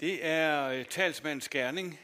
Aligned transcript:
Det 0.00 0.24
er 0.24 0.68
øh, 0.68 0.84
talsmandens 0.84 1.48
gerning, 1.48 2.00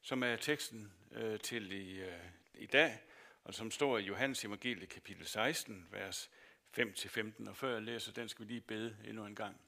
som 0.00 0.22
er 0.22 0.36
teksten 0.36 0.92
øh, 1.12 1.40
til 1.40 1.72
i, 1.72 2.00
øh, 2.00 2.20
i 2.54 2.66
dag, 2.66 3.00
og 3.44 3.54
som 3.54 3.70
står 3.70 3.98
i 3.98 4.02
Johannes 4.02 4.44
evangelie 4.44 4.86
kapitel 4.86 5.26
16, 5.26 5.88
vers 5.90 6.30
5-15. 6.78 7.48
Og 7.48 7.56
før 7.56 7.72
jeg 7.72 7.82
læser 7.82 8.12
den, 8.12 8.28
skal 8.28 8.46
vi 8.46 8.52
lige 8.52 8.60
bede 8.60 8.96
endnu 9.04 9.26
en 9.26 9.34
gang. 9.34 9.60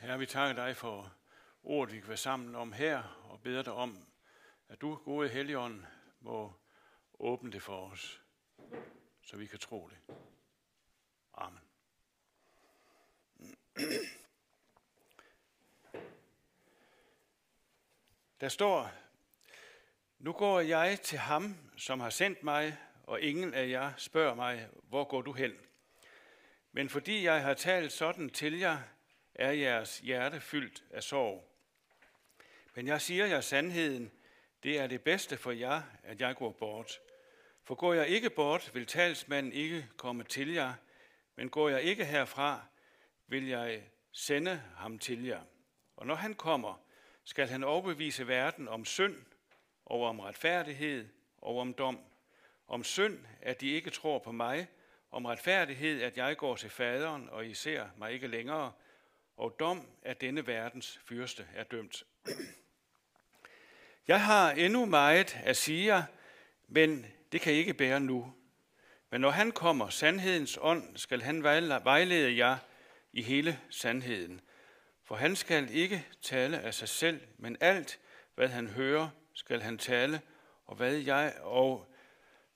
Herre, 0.00 0.18
vi 0.18 0.26
takker 0.26 0.64
dig 0.64 0.76
for 0.76 1.12
ordet, 1.62 1.94
vi 1.94 2.00
kan 2.00 2.08
være 2.08 2.16
sammen 2.16 2.54
om 2.54 2.72
her, 2.72 3.02
og 3.30 3.40
beder 3.42 3.62
dig 3.62 3.72
om, 3.72 4.06
at 4.68 4.80
du, 4.80 4.94
gode 4.94 5.28
Helligånd, 5.28 5.84
må 6.20 6.52
åbne 7.18 7.52
det 7.52 7.62
for 7.62 7.90
os, 7.90 8.22
så 9.22 9.36
vi 9.36 9.46
kan 9.46 9.58
tro 9.58 9.88
det. 9.88 10.16
Amen. 11.34 11.60
Der 18.42 18.48
står, 18.48 18.92
nu 20.18 20.32
går 20.32 20.60
jeg 20.60 21.00
til 21.02 21.18
ham, 21.18 21.56
som 21.76 22.00
har 22.00 22.10
sendt 22.10 22.42
mig, 22.42 22.78
og 23.02 23.20
ingen 23.20 23.54
af 23.54 23.68
jer 23.68 23.92
spørger 23.96 24.34
mig, 24.34 24.68
hvor 24.82 25.04
går 25.04 25.22
du 25.22 25.32
hen? 25.32 25.52
Men 26.72 26.88
fordi 26.88 27.24
jeg 27.24 27.42
har 27.42 27.54
talt 27.54 27.92
sådan 27.92 28.30
til 28.30 28.58
jer, 28.58 28.78
er 29.34 29.50
jeres 29.50 29.98
hjerte 29.98 30.40
fyldt 30.40 30.84
af 30.90 31.02
sorg. 31.02 31.48
Men 32.74 32.86
jeg 32.86 33.00
siger 33.00 33.26
jer 33.26 33.40
sandheden, 33.40 34.12
det 34.62 34.78
er 34.78 34.86
det 34.86 35.02
bedste 35.02 35.36
for 35.36 35.50
jer, 35.50 35.82
at 36.02 36.20
jeg 36.20 36.36
går 36.36 36.52
bort. 36.52 37.00
For 37.64 37.74
går 37.74 37.92
jeg 37.94 38.08
ikke 38.08 38.30
bort, 38.30 38.70
vil 38.74 38.86
talsmanden 38.86 39.52
ikke 39.52 39.88
komme 39.96 40.24
til 40.24 40.52
jer, 40.52 40.74
men 41.36 41.50
går 41.50 41.68
jeg 41.68 41.82
ikke 41.82 42.04
herfra, 42.04 42.66
vil 43.26 43.48
jeg 43.48 43.82
sende 44.12 44.62
ham 44.76 44.98
til 44.98 45.24
jer. 45.24 45.42
Og 45.96 46.06
når 46.06 46.14
han 46.14 46.34
kommer, 46.34 46.82
skal 47.24 47.48
han 47.48 47.64
overbevise 47.64 48.28
verden 48.28 48.68
om 48.68 48.84
synd, 48.84 49.16
og 49.86 50.02
om 50.02 50.20
retfærdighed 50.20 51.08
og 51.38 51.58
om 51.58 51.74
dom. 51.74 51.98
Om 52.68 52.84
synd, 52.84 53.18
at 53.42 53.60
de 53.60 53.70
ikke 53.70 53.90
tror 53.90 54.18
på 54.18 54.32
mig, 54.32 54.68
om 55.10 55.24
retfærdighed, 55.24 56.02
at 56.02 56.16
jeg 56.16 56.36
går 56.36 56.56
til 56.56 56.70
faderen, 56.70 57.28
og 57.28 57.46
I 57.46 57.54
ser 57.54 57.86
mig 57.96 58.12
ikke 58.12 58.26
længere, 58.26 58.72
og 59.36 59.56
dom, 59.58 59.88
at 60.02 60.20
denne 60.20 60.46
verdens 60.46 61.00
fyrste 61.04 61.46
er 61.54 61.64
dømt. 61.64 62.04
Jeg 64.08 64.24
har 64.24 64.50
endnu 64.50 64.84
meget 64.84 65.36
at 65.44 65.56
sige 65.56 66.04
men 66.68 67.06
det 67.32 67.40
kan 67.40 67.52
I 67.52 67.56
ikke 67.56 67.74
bære 67.74 68.00
nu. 68.00 68.34
Men 69.10 69.20
når 69.20 69.30
han 69.30 69.52
kommer, 69.52 69.88
sandhedens 69.88 70.58
ånd, 70.60 70.96
skal 70.96 71.22
han 71.22 71.42
vejlede 71.42 72.36
jer 72.36 72.56
i 73.12 73.22
hele 73.22 73.60
sandheden. 73.70 74.40
For 75.12 75.16
han 75.16 75.36
skal 75.36 75.68
ikke 75.70 76.06
tale 76.22 76.60
af 76.60 76.74
sig 76.74 76.88
selv, 76.88 77.20
men 77.38 77.56
alt, 77.60 78.00
hvad 78.34 78.48
han 78.48 78.68
hører, 78.68 79.08
skal 79.34 79.60
han 79.60 79.78
tale, 79.78 80.20
og 80.66 80.76
hvad, 80.76 80.94
jeg, 80.94 81.34
og 81.40 81.86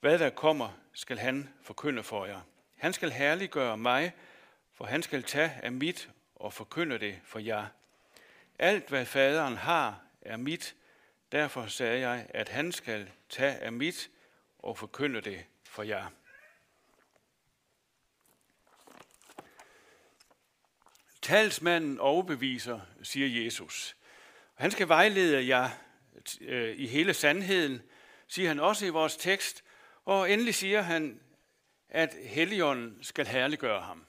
hvad 0.01 0.19
der 0.19 0.31
kommer, 0.31 0.71
skal 0.93 1.19
han 1.19 1.49
forkynde 1.63 2.03
for 2.03 2.27
jer. 2.27 2.41
Han 2.77 2.93
skal 2.93 3.11
herliggøre 3.11 3.77
mig, 3.77 4.13
for 4.75 4.85
han 4.85 5.03
skal 5.03 5.23
tage 5.23 5.53
af 5.63 5.73
mit 5.73 6.11
og 6.35 6.53
forkynde 6.53 6.99
det 6.99 7.21
for 7.25 7.39
jer. 7.39 7.67
Alt, 8.59 8.89
hvad 8.89 9.07
faderen 9.07 9.57
har, 9.57 10.01
er 10.21 10.37
mit. 10.37 10.77
Derfor 11.33 11.67
sagde 11.67 12.09
jeg, 12.09 12.27
at 12.29 12.49
han 12.49 12.73
skal 12.73 13.11
tage 13.29 13.55
af 13.55 13.73
mit 13.73 14.11
og 14.59 14.79
forkynde 14.79 15.21
det 15.21 15.45
for 15.65 15.83
jer. 15.83 16.07
Talsmanden 21.27 22.01
overbeviser, 22.01 22.81
siger 23.03 23.45
Jesus. 23.45 23.97
Han 24.55 24.71
skal 24.71 24.89
vejlede 24.89 25.49
jer 25.49 25.71
øh, 26.41 26.77
i 26.77 26.87
hele 26.87 27.15
sandheden, 27.15 27.83
siger 28.29 28.49
han 28.49 28.61
også 28.61 28.87
i 28.87 28.89
vores 28.89 29.17
tekst. 29.17 29.65
Og 30.05 30.33
endelig 30.33 30.55
siger 30.55 30.83
han, 30.83 31.21
at 31.89 32.15
Helligånden 32.25 32.99
skal 33.03 33.27
herliggøre 33.27 33.83
ham. 33.83 34.05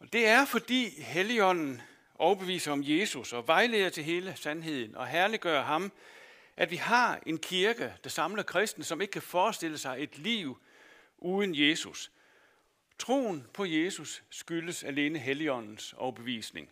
Og 0.00 0.12
det 0.12 0.26
er 0.26 0.44
fordi 0.44 1.02
Helligånden 1.02 1.82
overbeviser 2.14 2.72
om 2.72 2.82
Jesus 2.84 3.32
og 3.32 3.46
vejleder 3.46 3.88
til 3.88 4.04
hele 4.04 4.36
sandheden 4.36 4.94
og 4.94 5.06
herliggør 5.06 5.62
ham, 5.62 5.92
at 6.56 6.70
vi 6.70 6.76
har 6.76 7.22
en 7.26 7.38
kirke, 7.38 7.92
der 8.04 8.10
samler 8.10 8.42
kristne, 8.42 8.84
som 8.84 9.00
ikke 9.00 9.12
kan 9.12 9.22
forestille 9.22 9.78
sig 9.78 9.96
et 9.98 10.18
liv 10.18 10.62
uden 11.18 11.54
Jesus. 11.54 12.10
Troen 12.98 13.46
på 13.54 13.64
Jesus 13.64 14.22
skyldes 14.30 14.84
alene 14.84 15.18
Helligåndens 15.18 15.92
overbevisning. 15.92 16.70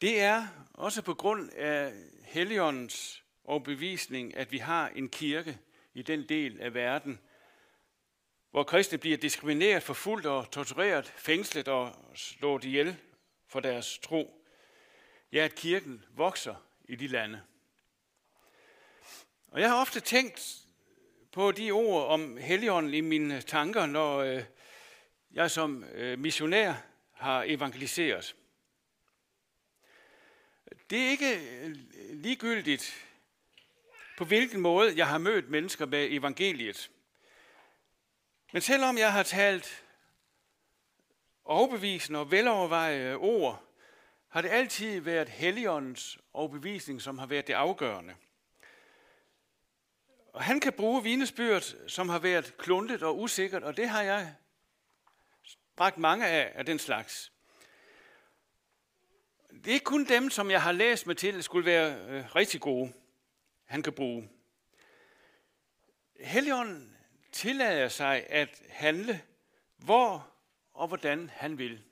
Det 0.00 0.20
er 0.20 0.46
også 0.74 1.02
på 1.02 1.14
grund 1.14 1.50
af 1.52 1.92
Helligåndens 2.24 3.24
overbevisning, 3.44 4.36
at 4.36 4.52
vi 4.52 4.58
har 4.58 4.88
en 4.88 5.08
kirke 5.08 5.58
i 5.94 6.02
den 6.02 6.28
del 6.28 6.60
af 6.60 6.74
verden, 6.74 7.20
hvor 8.50 8.62
kristne 8.62 8.98
bliver 8.98 9.16
diskrimineret, 9.16 9.82
forfulgt 9.82 10.26
og 10.26 10.50
tortureret, 10.50 11.06
fængslet 11.06 11.68
og 11.68 12.10
slået 12.14 12.64
ihjel 12.64 12.96
for 13.46 13.60
deres 13.60 13.98
tro. 13.98 14.46
Ja, 15.32 15.44
at 15.44 15.54
kirken 15.54 16.04
vokser 16.10 16.54
i 16.84 16.96
de 16.96 17.06
lande. 17.06 17.42
Og 19.48 19.60
jeg 19.60 19.70
har 19.70 19.80
ofte 19.80 20.00
tænkt 20.00 20.58
på 21.32 21.52
de 21.52 21.70
ord 21.70 22.06
om 22.06 22.36
Helligånden 22.36 22.94
i 22.94 23.00
mine 23.00 23.40
tanker, 23.40 23.86
når 23.86 24.18
øh, 24.18 24.42
jeg 25.30 25.50
som 25.50 25.84
øh, 25.84 26.18
missionær 26.18 26.74
har 27.12 27.44
evangeliseret. 27.46 28.36
Det 30.90 30.98
er 31.06 31.10
ikke 31.10 31.58
øh, 31.60 31.76
ligegyldigt, 32.12 33.06
på 34.18 34.24
hvilken 34.24 34.60
måde 34.60 34.92
jeg 34.96 35.08
har 35.08 35.18
mødt 35.18 35.50
mennesker 35.50 35.86
med 35.86 36.08
evangeliet. 36.10 36.90
Men 38.52 38.62
selvom 38.62 38.98
jeg 38.98 39.12
har 39.12 39.22
talt 39.22 39.84
overbevisende 41.44 42.18
og 42.18 42.30
velovervejede 42.30 43.16
ord, 43.16 43.64
har 44.28 44.42
det 44.42 44.48
altid 44.48 45.00
været 45.00 45.28
Helligåndens 45.28 46.18
overbevisning, 46.32 47.02
som 47.02 47.18
har 47.18 47.26
været 47.26 47.46
det 47.46 47.54
afgørende. 47.54 48.14
Og 50.32 50.42
han 50.42 50.60
kan 50.60 50.72
bruge 50.72 51.02
vidnesbyrd, 51.02 51.88
som 51.88 52.08
har 52.08 52.18
været 52.18 52.56
kluntet 52.58 53.02
og 53.02 53.20
usikkert, 53.20 53.62
og 53.62 53.76
det 53.76 53.88
har 53.88 54.02
jeg 54.02 54.34
bragt 55.76 55.98
mange 55.98 56.26
af, 56.26 56.52
af 56.54 56.66
den 56.66 56.78
slags. 56.78 57.32
Det 59.50 59.66
er 59.66 59.74
ikke 59.74 59.84
kun 59.84 60.04
dem, 60.04 60.30
som 60.30 60.50
jeg 60.50 60.62
har 60.62 60.72
læst 60.72 61.06
mig 61.06 61.16
til, 61.16 61.42
skulle 61.42 61.66
være 61.66 62.08
øh, 62.08 62.36
rigtig 62.36 62.60
gode, 62.60 62.92
han 63.64 63.82
kan 63.82 63.92
bruge. 63.92 64.30
Helligånden 66.20 66.96
tillader 67.32 67.88
sig 67.88 68.26
at 68.28 68.62
handle, 68.68 69.22
hvor 69.76 70.30
og 70.72 70.88
hvordan 70.88 71.30
han 71.34 71.58
vil. 71.58 71.82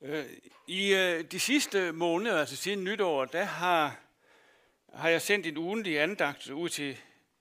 Øh, 0.00 0.26
I 0.66 0.94
øh, 0.94 1.24
de 1.24 1.40
sidste 1.40 1.92
måneder, 1.92 2.40
altså 2.40 2.56
siden 2.56 2.84
nytår, 2.84 3.24
der 3.24 3.44
har, 3.44 4.05
har 4.96 5.08
jeg 5.08 5.22
sendt 5.22 5.46
en 5.46 5.56
ugentlig 5.56 6.00
andagt 6.00 6.50
ud 6.50 6.68
til 6.68 6.98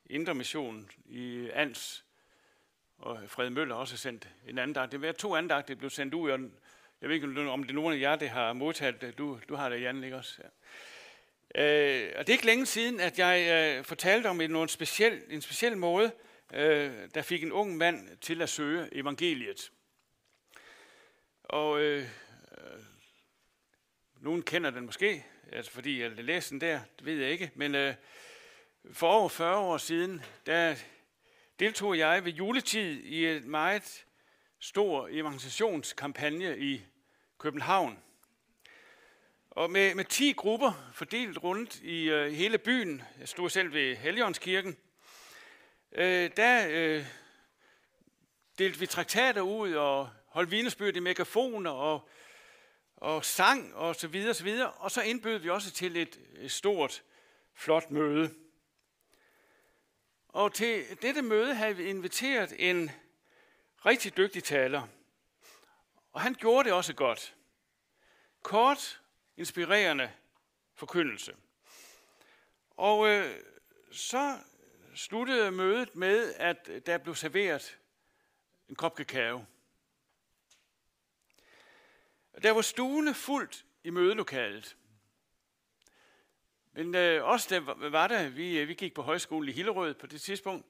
Indre 0.10 0.36
Mission 0.36 0.90
i 1.06 1.50
Ans, 1.54 2.06
og 2.98 3.20
Fred 3.28 3.50
Møller 3.50 3.76
har 3.76 3.82
også 3.82 3.98
sendt 3.98 4.30
en 4.48 4.58
andagt. 4.58 4.92
Det 4.92 5.02
var 5.02 5.12
to 5.12 5.36
andagter, 5.36 5.74
der 5.74 5.80
blev 5.80 5.90
sendt 5.90 6.14
ud, 6.14 6.30
og 6.30 6.40
jeg 7.02 7.10
ved 7.10 7.16
ikke, 7.16 7.50
om 7.50 7.64
det 7.64 7.72
er 7.72 7.76
nogen 7.76 7.96
af 7.96 8.00
jer, 8.00 8.16
der 8.16 8.28
har 8.28 8.54
modtaget 8.54 9.02
det. 9.02 9.18
Du, 9.18 9.40
du 9.50 9.56
har 9.56 9.70
det, 9.70 9.82
Jan, 9.82 10.04
ikke 10.04 10.18
også? 10.18 10.42
Ja. 10.44 10.50
Øh, 11.56 12.14
og 12.18 12.28
det 12.28 12.34
er 12.34 12.38
ikke 12.38 12.46
længe 12.46 12.66
siden, 12.66 13.00
at 13.00 13.20
jeg 13.20 13.76
øh, 13.78 13.84
fortalte 13.86 14.28
om 14.28 14.42
en, 14.42 14.56
en, 14.56 14.68
speciel, 14.68 15.22
en 15.30 15.42
speciel 15.42 15.78
måde, 15.78 16.12
øh, 16.54 16.92
der 17.14 17.22
fik 17.22 17.44
en 17.44 17.52
ung 17.52 17.78
mand 17.78 18.18
til 18.18 18.42
at 18.42 18.50
søge 18.50 18.90
evangeliet. 18.92 19.72
Og 21.44 21.82
øh, 21.82 22.08
øh, 22.58 22.80
nogen 24.22 24.44
kender 24.44 24.70
den 24.70 24.86
måske, 24.86 25.26
altså 25.52 25.72
fordi 25.72 26.02
jeg 26.02 26.12
læste 26.12 26.52
den 26.52 26.62
der, 26.62 26.80
det 26.98 27.06
ved 27.06 27.22
jeg 27.22 27.32
ikke, 27.32 27.52
men 27.56 27.76
øh, 27.76 27.94
for 28.94 29.08
over 29.08 29.30
40 29.30 29.58
år 29.58 29.78
siden, 29.78 30.22
der 30.46 30.76
deltog 31.60 31.98
jeg 31.98 32.26
ved 32.26 32.32
juletid 32.32 33.04
i 33.04 33.26
et 33.26 33.46
meget 33.46 34.06
stor 34.60 35.08
evangelisationskampagne 35.12 36.60
i 36.60 36.82
København. 37.38 38.00
Og 39.50 39.72
med, 39.72 39.96
med 39.96 40.06
10 40.06 40.34
grupper 40.34 40.92
fordelt 40.94 41.44
rundt 41.44 41.80
i 41.80 42.10
øh, 42.10 42.32
hele 42.32 42.58
byen, 42.58 43.02
jeg 43.20 43.28
stod 43.28 43.50
selv 43.50 43.74
ved 43.74 43.96
Helligåndskirken, 43.96 44.78
øh, 45.92 46.30
der 46.38 46.68
øh, 46.70 47.06
delte 48.60 48.80
vi 48.80 48.86
traktater 48.86 49.42
ud 49.42 49.74
og 49.74 50.10
holdt 50.28 50.52
vidnesbyrd 50.52 50.96
i 50.96 51.00
megafoner 51.00 51.72
og, 51.72 52.10
og 53.06 53.26
sang 53.26 53.76
og 53.76 53.96
så 53.96 54.08
videre, 54.08 54.34
så 54.34 54.44
videre. 54.44 54.72
Og 54.72 54.92
så 54.92 55.02
indbød 55.02 55.38
vi 55.38 55.50
også 55.50 55.72
til 55.72 55.98
et, 55.98 56.20
et 56.38 56.52
stort, 56.52 57.04
flot 57.54 57.92
møde. 57.92 58.34
Og 60.28 60.54
til 60.54 61.02
dette 61.02 61.22
møde 61.22 61.56
havde 61.56 61.76
vi 61.76 61.84
inviteret 61.84 62.54
en 62.70 62.92
Rigtig 63.86 64.18
dygtig 64.18 64.44
taler. 64.44 64.88
Og 66.12 66.22
han 66.22 66.34
gjorde 66.34 66.64
det 66.64 66.74
også 66.74 66.94
godt. 66.94 67.36
Kort, 68.42 69.02
inspirerende 69.38 70.12
forkyndelse. 70.76 71.36
Og 72.72 73.08
øh, 73.08 73.42
så 73.92 74.38
sluttede 74.96 75.52
mødet 75.52 75.96
med, 75.96 76.34
at 76.34 76.70
der 76.86 76.98
blev 76.98 77.16
serveret 77.16 77.78
en 78.70 78.76
kop 78.76 78.96
kakao. 78.96 79.46
Der 82.44 82.52
var 82.52 82.62
stuene 82.62 83.14
fuldt 83.14 83.66
i 83.84 83.90
mødelokalet. 83.90 84.78
Men 86.72 86.96
øh, 86.96 87.24
os, 87.24 87.48
der 87.48 87.60
var 87.90 88.08
der, 88.08 88.30
vi, 88.30 88.60
øh, 88.60 88.68
vi 88.68 88.74
gik 88.74 88.94
på 88.94 89.02
højskole 89.02 89.52
i 89.52 89.54
Hillerød 89.54 89.94
på 89.94 90.08
det 90.08 90.22
tidspunkt. 90.22 90.66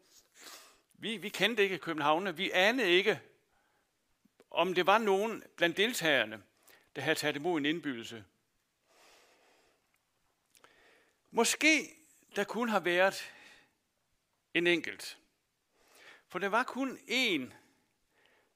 Vi, 0.94 1.18
vi 1.18 1.30
kendte 1.30 1.64
ikke 1.64 1.78
København. 1.78 2.38
Vi 2.38 2.52
anede 2.52 2.90
ikke, 2.90 3.22
om 4.52 4.74
det 4.74 4.86
var 4.86 4.98
nogen 4.98 5.44
blandt 5.56 5.78
deltagerne, 5.78 6.44
der 6.96 7.02
havde 7.02 7.16
taget 7.16 7.36
imod 7.36 7.60
en 7.60 7.66
indbydelse. 7.66 8.26
Måske 11.32 11.90
der 12.36 12.44
kunne 12.44 12.72
have 12.72 12.86
været 12.86 13.34
en 14.54 14.68
enkelt. 14.68 15.18
For 16.28 16.40
der 16.40 16.50
var 16.50 16.64
kun 16.64 17.00
en, 17.08 17.54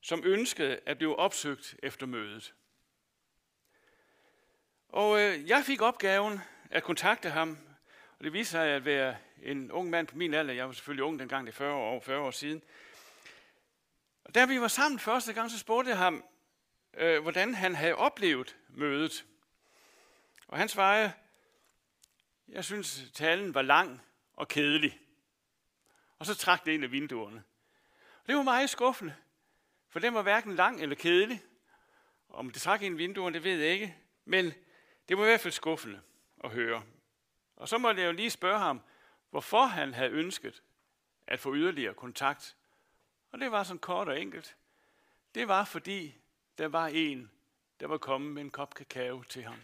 som 0.01 0.23
ønskede 0.25 0.79
at 0.85 0.97
blive 0.97 1.15
opsøgt 1.15 1.75
efter 1.83 2.05
mødet. 2.05 2.53
Og 4.89 5.19
øh, 5.19 5.49
jeg 5.49 5.63
fik 5.65 5.81
opgaven 5.81 6.41
at 6.71 6.83
kontakte 6.83 7.29
ham, 7.29 7.57
og 8.19 8.23
det 8.23 8.33
viste 8.33 8.51
sig 8.51 8.67
at 8.67 8.85
være 8.85 9.17
en 9.41 9.71
ung 9.71 9.89
mand 9.89 10.07
på 10.07 10.15
min 10.15 10.33
alder. 10.33 10.53
Jeg 10.53 10.67
var 10.67 10.73
selvfølgelig 10.73 11.03
ung 11.03 11.19
dengang, 11.19 11.47
det 11.47 11.53
er 11.53 11.57
40 11.57 11.73
år, 11.73 11.99
40 11.99 12.19
år 12.19 12.31
siden. 12.31 12.61
Og 14.23 14.35
da 14.35 14.45
vi 14.45 14.61
var 14.61 14.67
sammen 14.67 14.99
første 14.99 15.33
gang, 15.33 15.51
så 15.51 15.59
spurgte 15.59 15.89
jeg 15.89 15.97
ham, 15.97 16.23
øh, 16.93 17.21
hvordan 17.21 17.53
han 17.53 17.75
havde 17.75 17.95
oplevet 17.95 18.57
mødet. 18.69 19.25
Og 20.47 20.57
han 20.57 20.69
svarede, 20.69 21.11
jeg 22.47 22.65
synes, 22.65 23.03
talen 23.13 23.53
var 23.53 23.61
lang 23.61 24.01
og 24.33 24.47
kedelig. 24.47 24.99
Og 26.19 26.25
så 26.25 26.35
trak 26.35 26.65
det 26.65 26.71
ind 26.71 26.83
af 26.83 26.91
vinduerne. 26.91 27.43
Og 28.21 28.27
det 28.27 28.35
var 28.35 28.43
meget 28.43 28.69
skuffende, 28.69 29.15
for 29.89 29.99
den 29.99 30.13
var 30.13 30.21
hverken 30.21 30.55
lang 30.55 30.81
eller 30.81 30.95
kedelig. 30.95 31.43
Om 32.29 32.49
det 32.49 32.61
trak 32.61 32.81
ind 32.81 32.93
af 32.93 32.97
vinduerne, 32.97 33.33
det 33.33 33.43
ved 33.43 33.59
jeg 33.59 33.73
ikke. 33.73 33.95
Men 34.25 34.53
det 35.09 35.17
var 35.17 35.23
i 35.23 35.27
hvert 35.27 35.41
fald 35.41 35.51
skuffende 35.51 36.01
at 36.43 36.51
høre. 36.51 36.83
Og 37.55 37.69
så 37.69 37.77
måtte 37.77 38.01
jeg 38.01 38.07
jo 38.07 38.11
lige 38.11 38.29
spørge 38.29 38.59
ham, 38.59 38.81
hvorfor 39.29 39.65
han 39.65 39.93
havde 39.93 40.11
ønsket 40.11 40.63
at 41.27 41.39
få 41.39 41.55
yderligere 41.55 41.93
kontakt. 41.93 42.55
Og 43.31 43.39
det 43.39 43.51
var 43.51 43.63
sådan 43.63 43.79
kort 43.79 44.09
og 44.09 44.21
enkelt. 44.21 44.57
Det 45.35 45.47
var 45.47 45.65
fordi, 45.65 46.15
der 46.57 46.67
var 46.67 46.87
en, 46.87 47.31
der 47.79 47.87
var 47.87 47.97
kommet 47.97 48.33
med 48.33 48.41
en 48.41 48.51
kop 48.51 48.73
kakao 48.73 49.23
til 49.23 49.43
ham. 49.43 49.59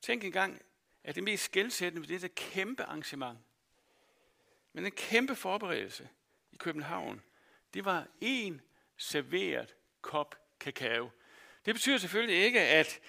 Tænk 0.00 0.24
engang, 0.24 0.62
at 1.04 1.14
det 1.14 1.24
mest 1.24 1.44
skældsættende 1.44 2.08
ved 2.08 2.14
dette 2.14 2.28
kæmpe 2.28 2.82
arrangement, 2.82 3.38
men 4.72 4.84
en 4.86 4.92
kæmpe 4.92 5.36
forberedelse 5.36 6.08
i 6.52 6.56
København, 6.56 7.22
det 7.74 7.84
var 7.84 8.06
en 8.20 8.60
serveret 8.96 9.76
kop 10.00 10.34
kakao. 10.60 11.10
Det 11.64 11.74
betyder 11.74 11.98
selvfølgelig 11.98 12.44
ikke, 12.44 12.60
at, 12.60 13.00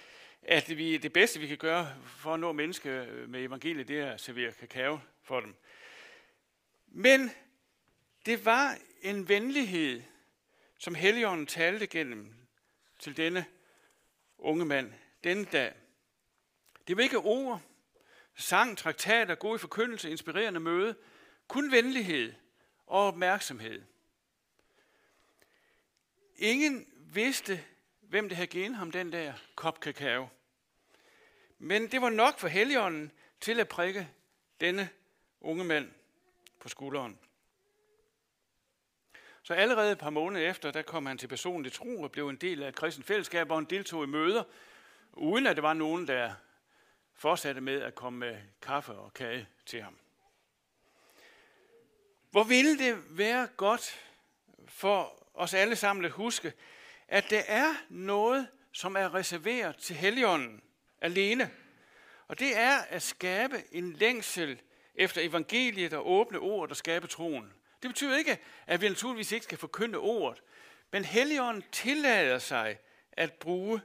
at 0.42 0.76
vi, 0.76 0.96
det 0.96 1.12
bedste, 1.12 1.40
vi 1.40 1.46
kan 1.46 1.58
gøre 1.58 1.94
for 2.06 2.34
at 2.34 2.40
nå 2.40 2.52
mennesker 2.52 3.04
øh, 3.08 3.28
med 3.28 3.44
evangeliet, 3.44 3.88
det 3.88 4.00
er 4.00 4.12
at 4.12 4.20
servere 4.20 4.52
kakao 4.52 5.00
for 5.22 5.40
dem. 5.40 5.54
Men 6.86 7.30
det 8.26 8.44
var 8.44 8.78
en 9.02 9.28
venlighed, 9.28 10.02
som 10.78 10.94
Helligånden 10.94 11.46
talte 11.46 11.86
gennem 11.86 12.34
til 12.98 13.16
denne 13.16 13.44
unge 14.38 14.64
mand, 14.64 14.92
den 15.24 15.44
dag. 15.44 15.72
Det 16.88 16.96
var 16.96 17.02
ikke 17.02 17.18
ord, 17.18 17.62
sang, 18.34 18.78
traktater, 18.78 19.34
god 19.34 19.58
forkyndelse, 19.58 20.10
inspirerende 20.10 20.60
møde, 20.60 20.94
kun 21.48 21.72
venlighed 21.72 22.32
og 22.86 23.06
opmærksomhed. 23.06 23.82
Ingen 26.36 26.86
vidste, 26.96 27.64
hvem 28.12 28.28
det 28.28 28.36
havde 28.36 28.46
givet 28.46 28.76
ham 28.76 28.90
den 28.90 29.12
der 29.12 29.32
kop 29.54 29.80
kakao. 29.80 30.28
Men 31.58 31.90
det 31.90 32.02
var 32.02 32.10
nok 32.10 32.38
for 32.38 32.48
heligånden 32.48 33.12
til 33.40 33.60
at 33.60 33.68
prikke 33.68 34.08
denne 34.60 34.88
unge 35.40 35.64
mand 35.64 35.92
på 36.60 36.68
skulderen. 36.68 37.18
Så 39.42 39.54
allerede 39.54 39.92
et 39.92 39.98
par 39.98 40.10
måneder 40.10 40.50
efter, 40.50 40.70
der 40.70 40.82
kom 40.82 41.06
han 41.06 41.18
til 41.18 41.28
personlig 41.28 41.72
tro 41.72 42.02
og 42.02 42.12
blev 42.12 42.28
en 42.28 42.36
del 42.36 42.62
af 42.62 42.68
et 42.68 42.74
kristent 42.74 43.06
fællesskab, 43.06 43.46
hvor 43.46 43.56
han 43.56 43.64
deltog 43.64 44.04
i 44.04 44.06
møder, 44.06 44.44
uden 45.12 45.46
at 45.46 45.56
det 45.56 45.62
var 45.62 45.74
nogen, 45.74 46.08
der 46.08 46.34
fortsatte 47.14 47.60
med 47.60 47.82
at 47.82 47.94
komme 47.94 48.18
med 48.18 48.38
kaffe 48.62 48.92
og 48.92 49.14
kage 49.14 49.48
til 49.66 49.82
ham. 49.82 49.98
Hvor 52.30 52.44
ville 52.44 52.78
det 52.78 53.18
være 53.18 53.48
godt 53.56 54.00
for 54.68 55.28
os 55.34 55.54
alle 55.54 55.76
sammen 55.76 56.04
at 56.04 56.10
huske, 56.10 56.52
at 57.12 57.30
det 57.30 57.42
er 57.46 57.74
noget, 57.88 58.48
som 58.72 58.96
er 58.96 59.14
reserveret 59.14 59.76
til 59.76 59.96
Helligånden 59.96 60.62
alene. 61.00 61.50
Og 62.28 62.38
det 62.38 62.56
er 62.56 62.78
at 62.78 63.02
skabe 63.02 63.62
en 63.72 63.92
længsel 63.92 64.60
efter 64.94 65.20
evangeliet 65.20 65.92
og 65.92 66.10
åbne 66.10 66.38
ord, 66.38 66.68
der 66.68 66.74
skaber 66.74 67.06
troen. 67.06 67.52
Det 67.82 67.90
betyder 67.90 68.18
ikke, 68.18 68.38
at 68.66 68.80
vi 68.80 68.88
naturligvis 68.88 69.32
ikke 69.32 69.44
skal 69.44 69.58
forkynde 69.58 69.98
ordet, 69.98 70.42
men 70.90 71.04
Helligånden 71.04 71.64
tillader 71.72 72.38
sig 72.38 72.78
at 73.12 73.32
bruge 73.32 73.80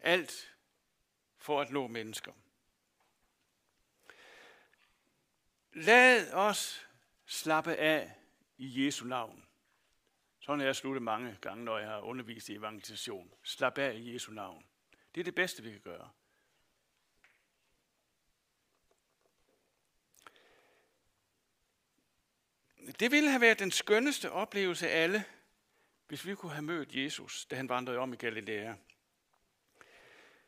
alt 0.00 0.54
for 1.38 1.60
at 1.60 1.70
nå 1.70 1.86
mennesker. 1.86 2.32
Lad 5.72 6.32
os 6.32 6.88
slappe 7.26 7.76
af 7.76 8.12
i 8.58 8.86
Jesu 8.86 9.04
navn. 9.04 9.44
Sådan 10.52 10.60
er 10.60 10.64
jeg 10.64 10.76
sluttet 10.76 11.02
mange 11.02 11.36
gange, 11.40 11.64
når 11.64 11.78
jeg 11.78 11.88
har 11.88 12.00
undervist 12.00 12.48
i 12.48 12.54
evangelisation. 12.54 13.32
Slap 13.42 13.78
af 13.78 13.94
i 13.94 14.12
Jesu 14.12 14.32
navn. 14.32 14.64
Det 15.14 15.20
er 15.20 15.24
det 15.24 15.34
bedste, 15.34 15.62
vi 15.62 15.70
kan 15.70 15.80
gøre. 15.80 16.10
Det 23.00 23.10
ville 23.10 23.30
have 23.30 23.40
været 23.40 23.58
den 23.58 23.70
skønneste 23.70 24.30
oplevelse 24.30 24.90
af 24.90 25.02
alle, 25.02 25.24
hvis 26.08 26.26
vi 26.26 26.34
kunne 26.34 26.52
have 26.52 26.62
mødt 26.62 26.94
Jesus, 26.94 27.46
da 27.46 27.56
han 27.56 27.68
vandrede 27.68 27.98
om 27.98 28.12
i 28.12 28.16
Galilea. 28.16 28.74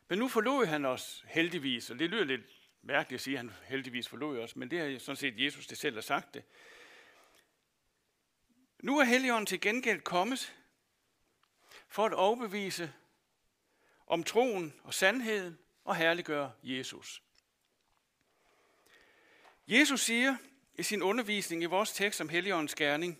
Men 0.07 0.19
nu 0.19 0.27
forlod 0.27 0.65
han 0.65 0.85
os 0.85 1.25
heldigvis, 1.27 1.89
og 1.89 1.99
det 1.99 2.09
lyder 2.09 2.23
lidt 2.23 2.41
mærkeligt 2.81 3.19
at 3.19 3.23
sige, 3.23 3.33
at 3.33 3.39
han 3.39 3.51
heldigvis 3.63 4.07
forlod 4.07 4.39
os, 4.39 4.55
men 4.55 4.71
det 4.71 4.79
er 4.79 4.99
sådan 4.99 5.17
set 5.17 5.39
Jesus, 5.39 5.67
der 5.67 5.75
selv 5.75 5.95
har 5.95 6.01
sagt 6.01 6.33
det. 6.33 6.43
Nu 8.85 8.99
er 8.99 9.03
Helligånden 9.03 9.45
til 9.45 9.61
gengæld 9.61 10.01
kommet 10.01 10.55
for 11.87 12.05
at 12.05 12.13
overbevise 12.13 12.93
om 14.07 14.23
troen 14.23 14.73
og 14.83 14.93
sandheden 14.93 15.59
og 15.83 15.95
herliggøre 15.95 16.51
Jesus. 16.63 17.23
Jesus 19.67 20.01
siger 20.01 20.35
i 20.75 20.83
sin 20.83 21.01
undervisning 21.01 21.61
i 21.63 21.65
vores 21.65 21.93
tekst 21.93 22.21
om 22.21 22.29
Helligåndens 22.29 22.75
gerning, 22.75 23.19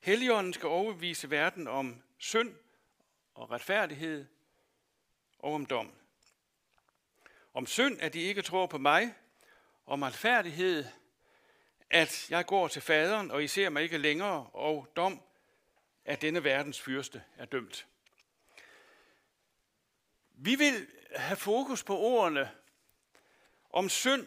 Helligånden 0.00 0.52
skal 0.52 0.68
overbevise 0.68 1.30
verden 1.30 1.68
om 1.68 2.02
synd 2.18 2.54
og 3.34 3.50
retfærdighed 3.50 4.26
og 5.38 5.54
om 5.54 5.66
dom. 5.66 5.92
Om 7.54 7.66
synd, 7.66 8.00
at 8.00 8.12
de 8.12 8.20
ikke 8.20 8.42
tror 8.42 8.66
på 8.66 8.78
mig, 8.78 9.14
om 9.86 10.02
retfærdighed, 10.02 10.84
at 11.94 12.30
jeg 12.30 12.46
går 12.46 12.68
til 12.68 12.82
faderen, 12.82 13.30
og 13.30 13.44
I 13.44 13.48
ser 13.48 13.68
mig 13.68 13.82
ikke 13.82 13.98
længere, 13.98 14.46
og 14.52 14.88
dom, 14.96 15.22
at 16.04 16.22
denne 16.22 16.44
verdens 16.44 16.80
fyrste 16.80 17.22
er 17.36 17.44
dømt. 17.44 17.86
Vi 20.32 20.54
vil 20.54 20.88
have 21.16 21.36
fokus 21.36 21.84
på 21.84 21.98
ordene 21.98 22.50
om 23.70 23.88
synd, 23.88 24.26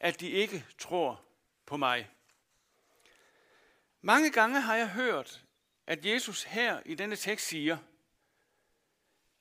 at 0.00 0.20
de 0.20 0.30
ikke 0.30 0.64
tror 0.78 1.24
på 1.66 1.76
mig. 1.76 2.10
Mange 4.00 4.30
gange 4.30 4.60
har 4.60 4.76
jeg 4.76 4.88
hørt, 4.88 5.44
at 5.86 6.06
Jesus 6.06 6.42
her 6.42 6.80
i 6.84 6.94
denne 6.94 7.16
tekst 7.16 7.46
siger, 7.46 7.78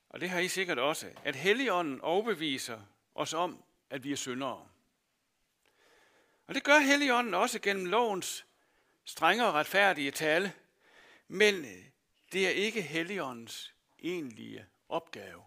og 0.10 0.22
det 0.22 0.30
har 0.30 0.40
I 0.40 0.48
sikkert 0.48 0.80
også, 0.80 1.12
at 1.24 1.36
Helligånden 1.36 2.02
overbeviser 2.02 2.82
os 3.16 3.34
om, 3.34 3.64
at 3.90 4.04
vi 4.04 4.12
er 4.12 4.16
syndere. 4.16 4.70
Og 6.48 6.56
det 6.56 6.64
gør 6.64 6.80
Helligånden 6.80 7.34
også 7.34 7.60
gennem 7.60 7.86
lovens 7.86 8.46
strenge 9.06 9.46
og 9.46 9.54
retfærdige 9.54 10.12
tale, 10.12 10.54
men 11.28 11.56
øh, 11.56 11.86
det 12.32 12.46
er 12.48 12.52
ikke 12.52 12.82
Helligåndens 12.82 13.74
egentlige 14.00 14.66
opgave. 14.90 15.44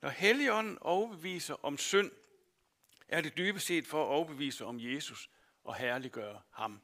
Når 0.00 0.08
Helligånden 0.08 0.78
overbeviser 0.80 1.64
om 1.64 1.78
synd, 1.78 2.10
er 3.08 3.20
det 3.20 3.36
dybest 3.36 3.66
set 3.66 3.86
for 3.86 4.02
at 4.02 4.08
overbevise 4.08 4.64
om 4.64 4.80
Jesus 4.80 5.30
og 5.64 5.74
herliggøre 5.74 6.40
ham. 6.50 6.80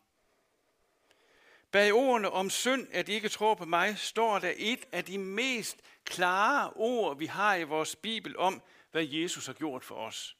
Bag 1.70 1.92
ordene 1.92 2.30
om 2.30 2.50
synd, 2.50 2.88
at 2.90 3.08
I 3.08 3.12
ikke 3.12 3.28
tror 3.28 3.54
på 3.54 3.64
mig, 3.64 3.98
står 3.98 4.38
der 4.38 4.52
et 4.56 4.84
af 4.92 5.04
de 5.04 5.18
mest 5.18 5.76
klare 6.04 6.72
ord, 6.72 7.18
vi 7.18 7.26
har 7.26 7.54
i 7.54 7.62
vores 7.62 7.96
Bibel 7.96 8.36
om, 8.36 8.62
hvad 8.90 9.04
Jesus 9.04 9.46
har 9.46 9.52
gjort 9.52 9.84
for 9.84 9.94
os. 9.94 10.36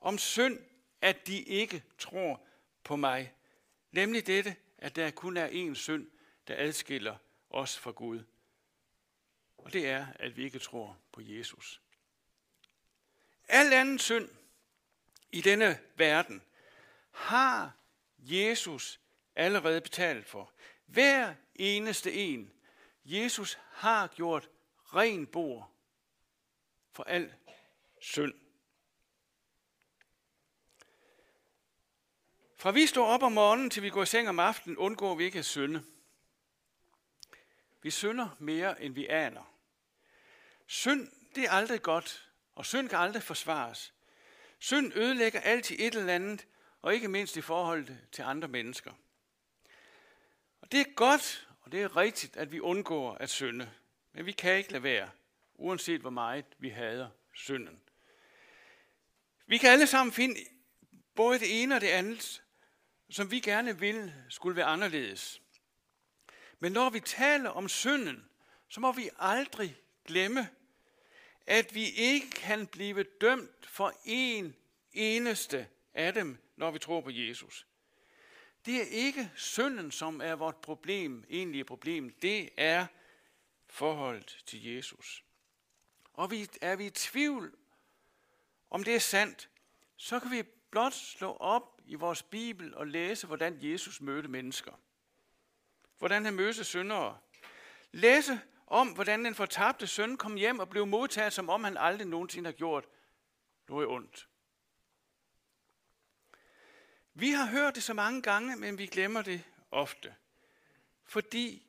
Om 0.00 0.18
synd, 0.18 0.58
at 1.02 1.26
de 1.26 1.42
ikke 1.42 1.82
tror 1.98 2.46
på 2.84 2.96
mig. 2.96 3.34
Nemlig 3.90 4.26
dette, 4.26 4.56
at 4.78 4.96
der 4.96 5.10
kun 5.10 5.36
er 5.36 5.48
én 5.48 5.74
synd, 5.74 6.10
der 6.48 6.54
adskiller 6.58 7.16
os 7.50 7.78
fra 7.78 7.90
Gud. 7.90 8.22
Og 9.58 9.72
det 9.72 9.88
er, 9.88 10.06
at 10.14 10.36
vi 10.36 10.44
ikke 10.44 10.58
tror 10.58 10.98
på 11.12 11.20
Jesus. 11.20 11.80
Al 13.48 13.72
anden 13.72 13.98
synd 13.98 14.28
i 15.32 15.40
denne 15.40 15.78
verden 15.94 16.42
har 17.10 17.72
Jesus 18.18 19.00
allerede 19.36 19.80
betalt 19.80 20.26
for. 20.26 20.52
Hver 20.86 21.34
eneste 21.54 22.12
en. 22.12 22.52
Jesus 23.04 23.58
har 23.70 24.08
gjort 24.08 24.50
ren 24.94 25.26
bord 25.26 25.72
for 26.92 27.04
al 27.04 27.34
synd. 28.00 28.41
Fra 32.62 32.70
vi 32.70 32.86
står 32.86 33.06
op 33.06 33.22
om 33.22 33.32
morgenen 33.32 33.70
til 33.70 33.82
vi 33.82 33.90
går 33.90 34.02
i 34.02 34.06
seng 34.06 34.28
om 34.28 34.38
aftenen, 34.38 34.76
undgår 34.76 35.14
vi 35.14 35.24
ikke 35.24 35.38
at 35.38 35.44
synde. 35.44 35.84
Vi 37.82 37.90
synder 37.90 38.36
mere, 38.38 38.82
end 38.82 38.94
vi 38.94 39.06
aner. 39.06 39.54
Synd, 40.66 41.08
det 41.34 41.44
er 41.44 41.50
aldrig 41.50 41.82
godt, 41.82 42.30
og 42.54 42.66
synd 42.66 42.88
kan 42.88 42.98
aldrig 42.98 43.22
forsvares. 43.22 43.94
Synd 44.58 44.92
ødelægger 44.96 45.40
altid 45.40 45.76
et 45.78 45.94
eller 45.94 46.14
andet, 46.14 46.46
og 46.82 46.94
ikke 46.94 47.08
mindst 47.08 47.36
i 47.36 47.40
forhold 47.40 47.86
til 48.12 48.22
andre 48.22 48.48
mennesker. 48.48 48.92
Og 50.60 50.72
det 50.72 50.80
er 50.80 50.94
godt, 50.94 51.48
og 51.62 51.72
det 51.72 51.82
er 51.82 51.96
rigtigt, 51.96 52.36
at 52.36 52.52
vi 52.52 52.60
undgår 52.60 53.14
at 53.14 53.30
synde. 53.30 53.70
Men 54.12 54.26
vi 54.26 54.32
kan 54.32 54.56
ikke 54.56 54.72
lade 54.72 54.82
være, 54.82 55.10
uanset 55.54 56.00
hvor 56.00 56.10
meget 56.10 56.44
vi 56.58 56.68
hader 56.68 57.10
synden. 57.34 57.80
Vi 59.46 59.58
kan 59.58 59.70
alle 59.70 59.86
sammen 59.86 60.12
finde 60.12 60.40
både 61.14 61.38
det 61.38 61.62
ene 61.62 61.74
og 61.74 61.80
det 61.80 61.88
andet, 61.88 62.42
som 63.12 63.30
vi 63.30 63.40
gerne 63.40 63.78
vil 63.78 64.12
skulle 64.28 64.56
være 64.56 64.66
anderledes. 64.66 65.42
Men 66.58 66.72
når 66.72 66.90
vi 66.90 67.00
taler 67.00 67.50
om 67.50 67.68
synden, 67.68 68.28
så 68.68 68.80
må 68.80 68.92
vi 68.92 69.10
aldrig 69.18 69.76
glemme, 70.04 70.48
at 71.46 71.74
vi 71.74 71.90
ikke 71.90 72.30
kan 72.30 72.66
blive 72.66 73.04
dømt 73.20 73.66
for 73.66 73.92
en 74.04 74.56
eneste 74.92 75.68
af 75.94 76.14
dem, 76.14 76.38
når 76.56 76.70
vi 76.70 76.78
tror 76.78 77.00
på 77.00 77.10
Jesus. 77.10 77.66
Det 78.66 78.76
er 78.76 78.86
ikke 78.86 79.30
synden, 79.36 79.90
som 79.90 80.20
er 80.20 80.34
vort 80.34 80.56
problem, 80.56 81.24
egentlige 81.28 81.64
problem. 81.64 82.10
Det 82.10 82.50
er 82.56 82.86
forholdet 83.66 84.42
til 84.46 84.64
Jesus. 84.64 85.24
Og 86.12 86.30
vi, 86.30 86.48
er 86.60 86.76
vi 86.76 86.86
i 86.86 86.90
tvivl, 86.90 87.56
om 88.70 88.84
det 88.84 88.94
er 88.94 88.98
sandt, 88.98 89.48
så 89.96 90.20
kan 90.20 90.30
vi 90.30 90.42
blot 90.72 90.92
slå 90.92 91.36
op 91.36 91.80
i 91.84 91.94
vores 91.94 92.22
Bibel 92.22 92.74
og 92.74 92.86
læse, 92.86 93.26
hvordan 93.26 93.58
Jesus 93.60 94.00
mødte 94.00 94.28
mennesker. 94.28 94.72
Hvordan 95.98 96.24
han 96.24 96.34
mødte 96.34 96.64
syndere. 96.64 97.18
Læse 97.92 98.40
om, 98.66 98.88
hvordan 98.88 99.24
den 99.24 99.34
fortabte 99.34 99.86
søn 99.86 100.16
kom 100.16 100.34
hjem 100.34 100.58
og 100.58 100.68
blev 100.68 100.86
modtaget, 100.86 101.32
som 101.32 101.48
om 101.48 101.64
han 101.64 101.76
aldrig 101.76 102.06
nogensinde 102.06 102.46
har 102.46 102.52
gjort 102.52 102.84
noget 103.68 103.88
ondt. 103.88 104.28
Vi 107.14 107.30
har 107.30 107.46
hørt 107.46 107.74
det 107.74 107.82
så 107.82 107.94
mange 107.94 108.22
gange, 108.22 108.56
men 108.56 108.78
vi 108.78 108.86
glemmer 108.86 109.22
det 109.22 109.44
ofte. 109.70 110.14
Fordi 111.04 111.66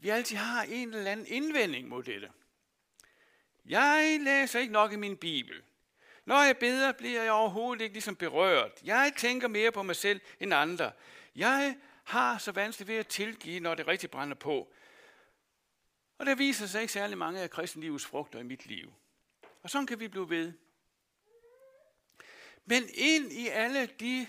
vi 0.00 0.08
altid 0.08 0.36
har 0.36 0.62
en 0.62 0.94
eller 0.94 1.12
anden 1.12 1.26
indvending 1.26 1.88
mod 1.88 2.02
dette. 2.02 2.32
Jeg 3.64 4.18
læser 4.20 4.60
ikke 4.60 4.72
nok 4.72 4.92
i 4.92 4.96
min 4.96 5.16
bibel. 5.16 5.62
Når 6.26 6.42
jeg 6.42 6.58
beder, 6.58 6.92
bliver 6.92 7.22
jeg 7.22 7.32
overhovedet 7.32 7.82
ikke 7.82 7.94
ligesom 7.94 8.16
berørt. 8.16 8.72
Jeg 8.84 9.12
tænker 9.16 9.48
mere 9.48 9.72
på 9.72 9.82
mig 9.82 9.96
selv 9.96 10.20
end 10.40 10.54
andre. 10.54 10.92
Jeg 11.36 11.76
har 12.04 12.38
så 12.38 12.52
vanskeligt 12.52 12.88
ved 12.88 12.96
at 12.96 13.06
tilgive, 13.06 13.60
når 13.60 13.74
det 13.74 13.86
rigtig 13.86 14.10
brænder 14.10 14.36
på. 14.36 14.72
Og 16.18 16.26
der 16.26 16.34
viser 16.34 16.66
sig 16.66 16.80
ikke 16.80 16.92
særlig 16.92 17.18
mange 17.18 17.40
af 17.40 17.50
kristenlivets 17.50 18.06
frugter 18.06 18.38
i 18.38 18.42
mit 18.42 18.66
liv. 18.66 18.92
Og 19.62 19.70
sådan 19.70 19.86
kan 19.86 20.00
vi 20.00 20.08
blive 20.08 20.30
ved. 20.30 20.52
Men 22.64 22.82
ind 22.94 23.32
i 23.32 23.48
alle 23.48 23.86
de 23.86 24.26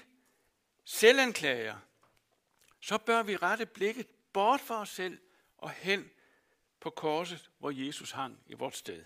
selvanklager, 0.83 1.77
så 2.79 2.97
bør 2.97 3.23
vi 3.23 3.35
rette 3.35 3.65
blikket 3.65 4.07
bort 4.33 4.61
fra 4.61 4.81
os 4.81 4.89
selv 4.89 5.19
og 5.57 5.69
hen 5.69 6.11
på 6.79 6.89
korset, 6.89 7.49
hvor 7.59 7.71
Jesus 7.71 8.11
hang 8.11 8.39
i 8.45 8.53
vort 8.53 8.75
sted. 8.75 9.05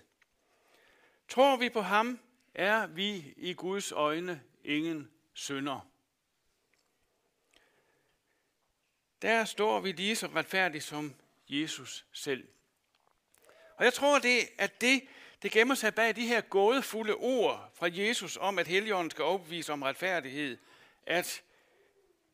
Tror 1.30 1.58
vi 1.58 1.70
på 1.70 1.82
ham, 1.82 2.20
er 2.54 2.88
vi 2.88 3.34
i 3.38 3.54
Guds 3.54 3.92
øjne 3.92 4.44
ingen 4.64 5.12
synder. 5.34 5.88
Der 9.22 9.46
står 9.46 9.80
vi 9.80 9.92
lige 9.92 10.16
så 10.16 10.28
retfærdigt 10.28 10.84
som 10.84 11.16
Jesus 11.48 12.06
selv. 12.12 12.48
Og 13.78 13.86
jeg 13.86 13.94
tror, 13.94 14.20
det, 14.20 14.40
at 14.58 14.82
det 14.82 15.02
det 15.42 15.52
gemmer 15.52 15.76
sig 15.76 15.96
bag 15.96 16.16
de 16.16 16.28
her 16.28 16.42
gådefulde 16.42 17.16
ord 17.16 17.72
fra 17.74 17.90
Jesus 17.92 18.38
om, 18.38 18.60
at 18.60 18.68
Helligånden 18.68 19.12
skal 19.12 19.24
overbevise 19.24 19.74
om 19.74 19.82
retfærdighed, 19.82 20.58
at 21.06 21.44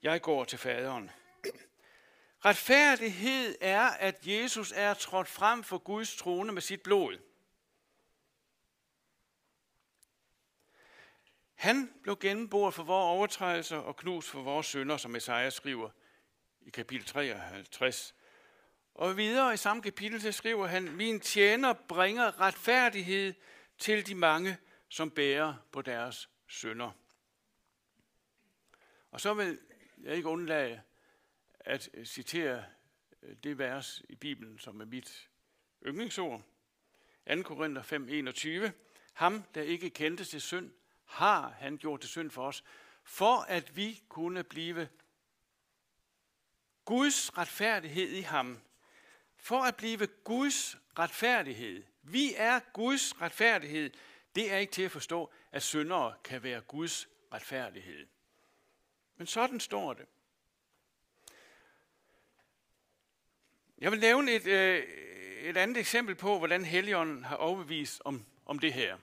jeg 0.03 0.21
går 0.21 0.43
til 0.43 0.59
faderen. 0.59 1.11
Retfærdighed 2.45 3.55
er, 3.61 3.81
at 3.81 4.27
Jesus 4.27 4.73
er 4.75 4.93
trådt 4.93 5.27
frem 5.27 5.63
for 5.63 5.77
Guds 5.77 6.15
trone 6.15 6.51
med 6.51 6.61
sit 6.61 6.81
blod. 6.81 7.17
Han 11.57 11.93
blev 12.03 12.17
gennemboret 12.19 12.73
for 12.73 12.83
vores 12.83 13.17
overtrædelser 13.17 13.77
og 13.77 13.95
knust 13.95 14.29
for 14.29 14.41
vores 14.41 14.65
synder, 14.65 14.97
som 14.97 15.15
Esajas 15.15 15.53
skriver 15.53 15.89
i 16.61 16.69
kapitel 16.69 17.05
53. 17.05 18.15
Og 18.95 19.17
videre 19.17 19.53
i 19.53 19.57
samme 19.57 19.83
kapitel, 19.83 20.21
så 20.21 20.31
skriver 20.31 20.67
han, 20.67 20.83
min 20.83 21.19
tjener 21.19 21.73
bringer 21.73 22.41
retfærdighed 22.41 23.33
til 23.77 24.07
de 24.07 24.15
mange, 24.15 24.57
som 24.89 25.11
bærer 25.11 25.53
på 25.71 25.81
deres 25.81 26.29
sønder. 26.47 26.91
Og 29.11 29.21
så 29.21 29.33
vil 29.33 29.59
jeg 30.03 30.15
ikke 30.15 30.29
undlade 30.29 30.81
at 31.59 31.89
øh, 31.93 32.05
citere 32.05 32.65
øh, 33.23 33.35
det 33.43 33.57
vers 33.57 34.01
i 34.09 34.15
Bibelen, 34.15 34.59
som 34.59 34.81
er 34.81 34.85
mit 34.85 35.29
yndlingsord. 35.85 36.41
2. 37.27 37.41
Korinther 37.41 37.83
5:21. 38.67 38.71
Ham, 39.13 39.43
der 39.55 39.61
ikke 39.61 39.89
kendte 39.89 40.25
til 40.25 40.41
synd, 40.41 40.71
har 41.07 41.55
han 41.59 41.77
gjort 41.77 41.99
til 41.99 42.09
synd 42.09 42.31
for 42.31 42.47
os, 42.47 42.63
for 43.03 43.37
at 43.37 43.75
vi 43.75 44.03
kunne 44.09 44.43
blive 44.43 44.89
Guds 46.85 47.37
retfærdighed 47.37 48.09
i 48.09 48.21
ham, 48.21 48.59
for 49.37 49.61
at 49.61 49.75
blive 49.75 50.07
Guds 50.07 50.77
retfærdighed. 50.99 51.83
Vi 52.01 52.33
er 52.35 52.59
Guds 52.73 53.21
retfærdighed. 53.21 53.91
Det 54.35 54.51
er 54.51 54.57
ikke 54.57 54.73
til 54.73 54.83
at 54.83 54.91
forstå, 54.91 55.31
at 55.51 55.63
syndere 55.63 56.13
kan 56.23 56.43
være 56.43 56.61
Guds 56.61 57.07
retfærdighed. 57.33 58.07
Men 59.17 59.27
sådan 59.27 59.59
står 59.59 59.93
det. 59.93 60.05
Jeg 63.77 63.91
vil 63.91 63.99
nævne 63.99 64.31
et, 64.31 64.47
øh, 64.47 64.83
et 65.41 65.57
andet 65.57 65.77
eksempel 65.77 66.15
på, 66.15 66.37
hvordan 66.37 66.65
Helligånden 66.65 67.23
har 67.23 67.35
overbevist 67.35 68.01
om, 68.05 68.25
om 68.45 68.59
det 68.59 68.73
her. 68.73 68.97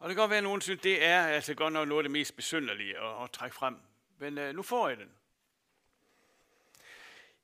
Og 0.00 0.08
det 0.08 0.16
kan 0.16 0.22
godt 0.22 0.30
være, 0.30 0.38
at 0.38 0.44
nogen 0.44 0.60
synes, 0.60 0.80
det 0.80 1.04
er 1.04 1.26
altså 1.26 1.54
godt 1.54 1.72
nok 1.72 1.88
noget 1.88 1.98
af 1.98 2.04
det 2.04 2.10
mest 2.10 2.36
besynderlige 2.36 2.98
at, 2.98 3.24
at 3.24 3.30
trække 3.30 3.56
frem. 3.56 3.76
Men 4.18 4.38
øh, 4.38 4.54
nu 4.54 4.62
får 4.62 4.88
jeg 4.88 4.96
den. 4.96 5.10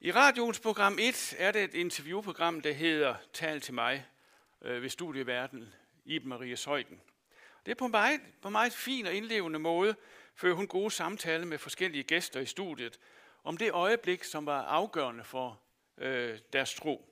I 0.00 0.12
radioens 0.12 0.60
program 0.60 0.98
1 1.00 1.34
er 1.38 1.52
det 1.52 1.64
et 1.64 1.74
interviewprogram, 1.74 2.60
der 2.60 2.72
hedder 2.72 3.14
Tal 3.32 3.60
til 3.60 3.74
mig 3.74 4.06
øh, 4.62 4.82
ved 4.82 4.88
studieverden 4.88 5.74
Iben 6.04 6.28
Maria 6.28 6.54
Søjden. 6.54 7.00
Det 7.66 7.70
er 7.72 7.76
på 7.76 7.88
meget, 7.88 8.20
på 8.42 8.50
meget 8.50 8.72
fin 8.72 9.06
og 9.06 9.14
indlevende 9.14 9.58
måde, 9.58 9.94
fører 10.34 10.54
hun 10.54 10.66
gode 10.66 10.90
samtaler 10.90 11.44
med 11.44 11.58
forskellige 11.58 12.04
gæster 12.04 12.40
i 12.40 12.46
studiet 12.46 12.98
om 13.44 13.56
det 13.56 13.70
øjeblik, 13.72 14.24
som 14.24 14.46
var 14.46 14.62
afgørende 14.62 15.24
for 15.24 15.60
øh, 15.98 16.38
deres 16.52 16.74
tro. 16.74 17.08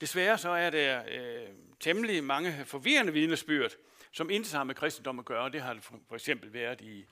Desværre 0.00 0.38
så 0.38 0.50
er 0.50 0.70
der 0.70 1.02
øh, 1.08 1.48
temmelig 1.80 2.24
mange 2.24 2.64
forvirrende 2.64 3.12
vidnesbyrd, 3.12 3.76
som 4.10 4.30
intet 4.30 4.52
har 4.52 4.64
med 4.64 4.74
kristendom 4.74 5.18
at 5.18 5.24
gøre. 5.24 5.50
Det 5.50 5.62
har 5.62 5.74
det 5.74 5.84
for, 5.84 6.14
eksempel 6.14 6.52
været 6.52 6.80
i, 6.80 7.06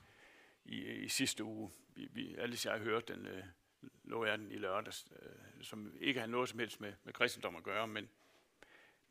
i, 0.65 0.85
i 0.85 1.07
sidste 1.07 1.43
uge. 1.43 1.71
Vi, 1.95 2.07
vi, 2.11 2.35
alle 2.35 2.57
jeg 2.65 2.73
har 2.73 2.79
hørt 2.79 3.07
den 3.07 3.25
øh, 3.25 3.43
lå 4.03 4.25
jeg 4.25 4.37
den 4.37 4.51
i 4.51 4.55
lørdags, 4.55 5.07
øh, 5.21 5.63
som 5.63 5.93
ikke 5.99 6.19
har 6.19 6.27
noget 6.27 6.49
som 6.49 6.59
helst 6.59 6.81
med, 6.81 6.93
med 7.03 7.13
kristendom 7.13 7.55
at 7.55 7.63
gøre, 7.63 7.87
men, 7.87 8.09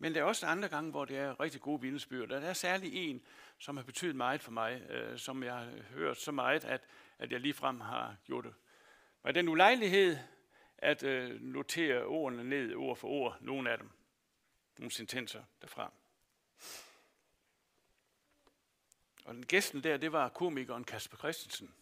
Men 0.00 0.14
der 0.14 0.20
er 0.20 0.24
også 0.24 0.46
andre 0.46 0.68
gange, 0.68 0.90
hvor 0.90 1.04
det 1.04 1.16
er 1.16 1.40
rigtig 1.40 1.60
gode 1.60 1.80
vidnesbyrd. 1.80 2.28
Der 2.28 2.40
er 2.40 2.52
særlig 2.52 2.94
en, 2.94 3.22
som 3.58 3.76
har 3.76 3.84
betydet 3.84 4.16
meget 4.16 4.40
for 4.40 4.50
mig, 4.50 4.82
øh, 4.90 5.18
som 5.18 5.42
jeg 5.42 5.54
har 5.54 5.70
hørt 5.90 6.16
så 6.16 6.32
meget, 6.32 6.64
at, 6.64 6.86
at 7.18 7.32
jeg 7.32 7.40
ligefrem 7.40 7.80
har 7.80 8.16
gjort 8.24 8.44
det. 8.44 8.54
Men 9.24 9.34
den 9.34 9.48
ulejlighed 9.48 10.16
at 10.78 11.02
øh, 11.02 11.40
notere 11.40 12.04
ordene 12.04 12.44
ned, 12.44 12.74
ord 12.74 12.96
for 12.96 13.08
ord, 13.08 13.36
nogle 13.40 13.70
af 13.70 13.78
dem, 13.78 13.90
nogle 14.78 14.90
sentenser 14.90 15.42
derfra. 15.62 15.92
Og 19.28 19.34
den 19.34 19.46
gæsten 19.46 19.82
der, 19.82 19.96
det 19.96 20.12
var 20.12 20.28
komikeren 20.28 20.84
Kasper 20.84 21.16
Christensen. 21.16 21.74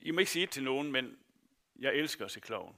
I 0.00 0.10
må 0.10 0.18
ikke 0.18 0.30
sige 0.30 0.46
det 0.46 0.52
til 0.52 0.64
nogen, 0.64 0.92
men 0.92 1.18
jeg 1.76 1.94
elsker 1.94 2.24
at 2.24 2.30
se 2.30 2.40
kloven. 2.40 2.76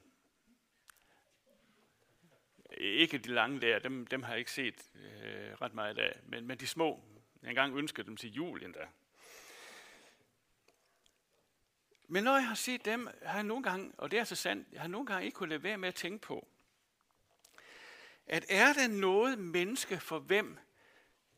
Ikke 2.77 3.19
de 3.19 3.29
lange 3.29 3.61
der, 3.61 3.79
dem, 3.79 4.07
dem 4.07 4.23
har 4.23 4.33
jeg 4.33 4.39
ikke 4.39 4.53
set 4.53 4.91
øh, 4.95 5.55
ret 5.63 5.75
meget 5.75 5.99
af, 5.99 6.21
men, 6.27 6.47
men 6.47 6.59
de 6.59 6.67
små, 6.67 7.05
jeg 7.43 7.49
engang 7.49 7.79
ønskede 7.79 8.07
dem 8.07 8.17
til 8.17 8.33
jul 8.33 8.65
endda. 8.65 8.89
Men 12.09 12.25
når 12.25 12.35
jeg 12.35 12.49
har 12.49 12.55
set 12.55 12.85
dem, 12.85 13.09
har 13.23 13.35
jeg 13.35 13.45
nogle 13.45 13.63
gange, 13.63 13.93
og 13.99 14.11
det 14.11 14.19
er 14.19 14.25
så 14.25 14.37
sandt, 14.37 14.69
jeg 14.73 14.81
har 14.81 14.89
nogle 14.89 15.07
gange 15.07 15.25
ikke 15.25 15.37
kunne 15.37 15.49
lade 15.49 15.63
være 15.63 15.79
med 15.79 15.89
at 15.89 15.95
tænke 15.95 16.19
på, 16.19 16.49
at 18.27 18.47
er 18.49 18.73
der 18.73 18.89
noget 18.89 19.39
menneske, 19.39 20.01
for 20.01 20.19
hvem 20.19 20.59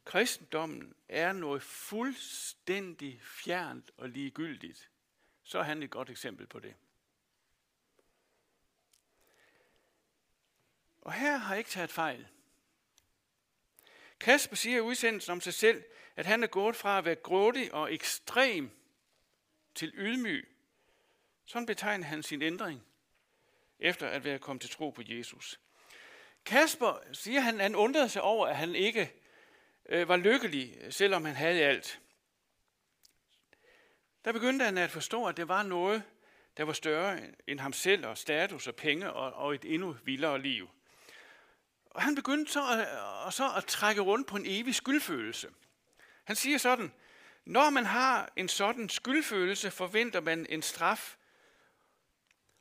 kristendommen 0.07 0.95
er 1.09 1.33
noget 1.33 1.63
fuldstændig 1.63 3.21
fjernt 3.23 3.91
og 3.97 4.09
ligegyldigt, 4.09 4.91
så 5.43 5.59
er 5.59 5.63
han 5.63 5.83
et 5.83 5.91
godt 5.91 6.11
eksempel 6.11 6.47
på 6.47 6.61
det. 6.61 6.75
Og 11.01 11.13
her 11.13 11.37
har 11.37 11.55
jeg 11.55 11.59
ikke 11.59 11.71
taget 11.71 11.91
fejl. 11.91 12.27
Kasper 14.21 14.57
siger 14.57 14.77
i 14.77 14.81
udsendelsen 14.81 15.33
om 15.33 15.41
sig 15.41 15.55
selv, 15.55 15.85
at 16.17 16.27
han 16.27 16.43
er 16.43 16.47
gået 16.47 16.77
fra 16.77 16.99
at 16.99 17.05
være 17.05 17.15
grådig 17.15 17.75
og 17.75 17.95
ekstrem 17.95 18.71
til 19.75 19.93
ydmyg. 19.95 20.49
Sådan 21.45 21.67
betegner 21.67 22.07
han 22.07 22.23
sin 22.23 22.43
ændring, 22.43 22.83
efter 23.79 24.09
at 24.09 24.25
være 24.25 24.39
kommet 24.39 24.61
til 24.61 24.71
tro 24.71 24.91
på 24.91 25.03
Jesus. 25.05 25.61
Kasper 26.45 27.01
siger, 27.13 27.39
at 27.39 27.45
han, 27.45 27.61
han 27.61 27.77
undrede 27.77 28.09
sig 28.09 28.23
over, 28.23 28.47
at 28.47 28.57
han 28.57 28.75
ikke 28.75 29.13
øh, 29.89 30.09
var 30.09 30.17
lykkelig, 30.17 30.79
selvom 30.91 31.25
han 31.25 31.35
havde 31.35 31.63
alt. 31.63 32.01
Der 34.25 34.33
begyndte 34.33 34.65
han 34.65 34.79
at 34.79 34.91
forstå, 34.91 35.25
at 35.25 35.37
det 35.37 35.49
var 35.49 35.63
noget, 35.63 36.03
der 36.57 36.65
var 36.65 36.73
større 36.73 37.21
end 37.47 37.61
ham 37.61 37.73
selv 37.73 38.07
og 38.07 38.19
status 38.19 38.67
og 38.67 38.75
penge 38.75 39.13
og, 39.13 39.33
og 39.33 39.55
et 39.55 39.65
endnu 39.65 39.97
vildere 40.05 40.43
liv. 40.43 40.69
Og 41.91 42.03
han 42.03 42.15
begyndte 42.15 42.53
så 42.53 42.61
at, 42.61 42.99
og 43.01 43.33
så 43.33 43.53
at 43.57 43.65
trække 43.65 44.01
rundt 44.01 44.27
på 44.27 44.37
en 44.37 44.47
evig 44.47 44.75
skyldfølelse. 44.75 45.49
Han 46.25 46.37
siger 46.37 46.59
sådan, 46.59 46.93
når 47.45 47.71
man 47.71 47.87
har 47.87 48.33
en 48.37 48.49
sådan 48.49 48.89
skyldfølelse, 48.89 49.71
forventer 49.71 50.21
man 50.21 50.47
en 50.49 50.63
straf, 50.63 51.17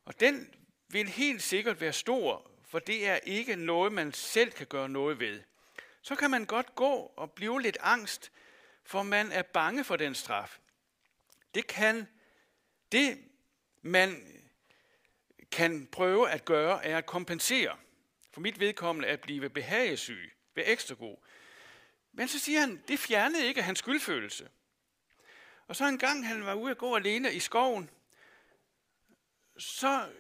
og 0.05 0.20
den 0.20 0.50
vil 0.88 1.08
helt 1.08 1.44
sikkert 1.44 1.82
være 1.82 1.94
stor, 1.94 2.51
for 2.65 2.79
det 2.79 3.08
er 3.08 3.15
ikke 3.15 3.55
noget, 3.55 3.94
man 3.94 4.13
selv 4.13 4.51
kan 4.51 4.67
gøre 4.67 4.89
noget 4.89 5.20
ved. 5.20 5.41
Så 6.06 6.16
kan 6.16 6.32
man 6.32 6.46
godt 6.46 6.76
gå 6.76 7.14
og 7.16 7.32
blive 7.32 7.62
lidt 7.62 7.78
angst, 7.82 8.32
for 8.84 9.04
man 9.04 9.32
er 9.32 9.42
bange 9.42 9.84
for 9.84 9.96
den 9.96 10.16
straf. 10.16 10.60
Det 11.56 11.68
kan, 11.68 12.08
det 12.92 13.24
man 13.82 14.42
kan 15.52 15.88
prøve 15.88 16.30
at 16.30 16.46
gøre, 16.46 16.86
er 16.86 16.98
at 16.98 17.06
kompensere. 17.06 17.78
For 18.32 18.42
mit 18.42 18.60
vedkommende 18.60 19.08
at 19.08 19.22
blive 19.22 19.50
behagesyg, 19.50 20.34
være 20.56 20.66
ekstra 20.66 20.96
god. 20.96 21.18
Men 22.12 22.28
så 22.28 22.40
siger 22.40 22.60
han, 22.60 22.84
det 22.88 23.00
fjernede 23.00 23.48
ikke 23.48 23.62
hans 23.62 23.80
skyldfølelse. 23.80 24.50
Og 25.68 25.76
så 25.76 25.86
en 25.86 26.00
gang 26.00 26.28
han 26.28 26.46
var 26.46 26.54
ude 26.54 26.72
at 26.72 26.78
gå 26.78 26.96
alene 26.96 27.34
i 27.34 27.40
skoven, 27.40 27.90
så, 29.58 30.12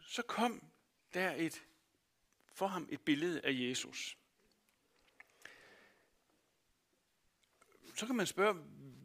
så 0.00 0.22
kom 0.22 0.62
der 1.14 1.34
et, 1.36 1.62
for 2.54 2.66
ham 2.66 2.88
et 2.90 3.00
billede 3.00 3.40
af 3.44 3.50
Jesus. 3.52 4.16
Så 7.96 8.06
kan 8.06 8.16
man 8.16 8.26
spørge, 8.26 8.54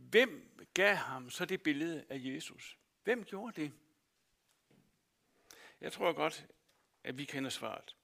hvem 0.10 0.58
gav 0.74 0.96
ham 0.96 1.30
så 1.30 1.46
det 1.46 1.64
billede 1.64 2.06
af 2.10 2.20
Jesus? 2.20 2.78
Hvem 3.04 3.24
gjorde 3.24 3.62
det? 3.62 3.74
Jeg 5.82 5.94
tror 5.94 6.14
godt, 6.14 6.48
at 7.04 7.18
vi 7.18 7.26
kender 7.26 7.50
svaret. 7.50 7.96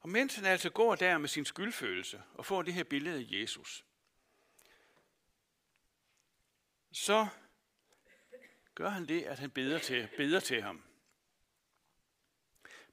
Og 0.00 0.08
mens 0.08 0.34
han 0.34 0.44
altså 0.44 0.70
går 0.70 0.94
der 0.94 1.18
med 1.18 1.28
sin 1.28 1.44
skyldfølelse 1.44 2.22
og 2.34 2.46
får 2.46 2.62
det 2.62 2.74
her 2.74 2.84
billede 2.84 3.18
af 3.18 3.26
Jesus, 3.28 3.84
så 6.92 7.26
gør 8.74 8.88
han 8.88 9.08
det, 9.08 9.22
at 9.22 9.38
han 9.38 9.50
beder 9.50 9.78
til, 9.78 10.08
beder 10.16 10.40
til 10.40 10.62
ham. 10.62 10.82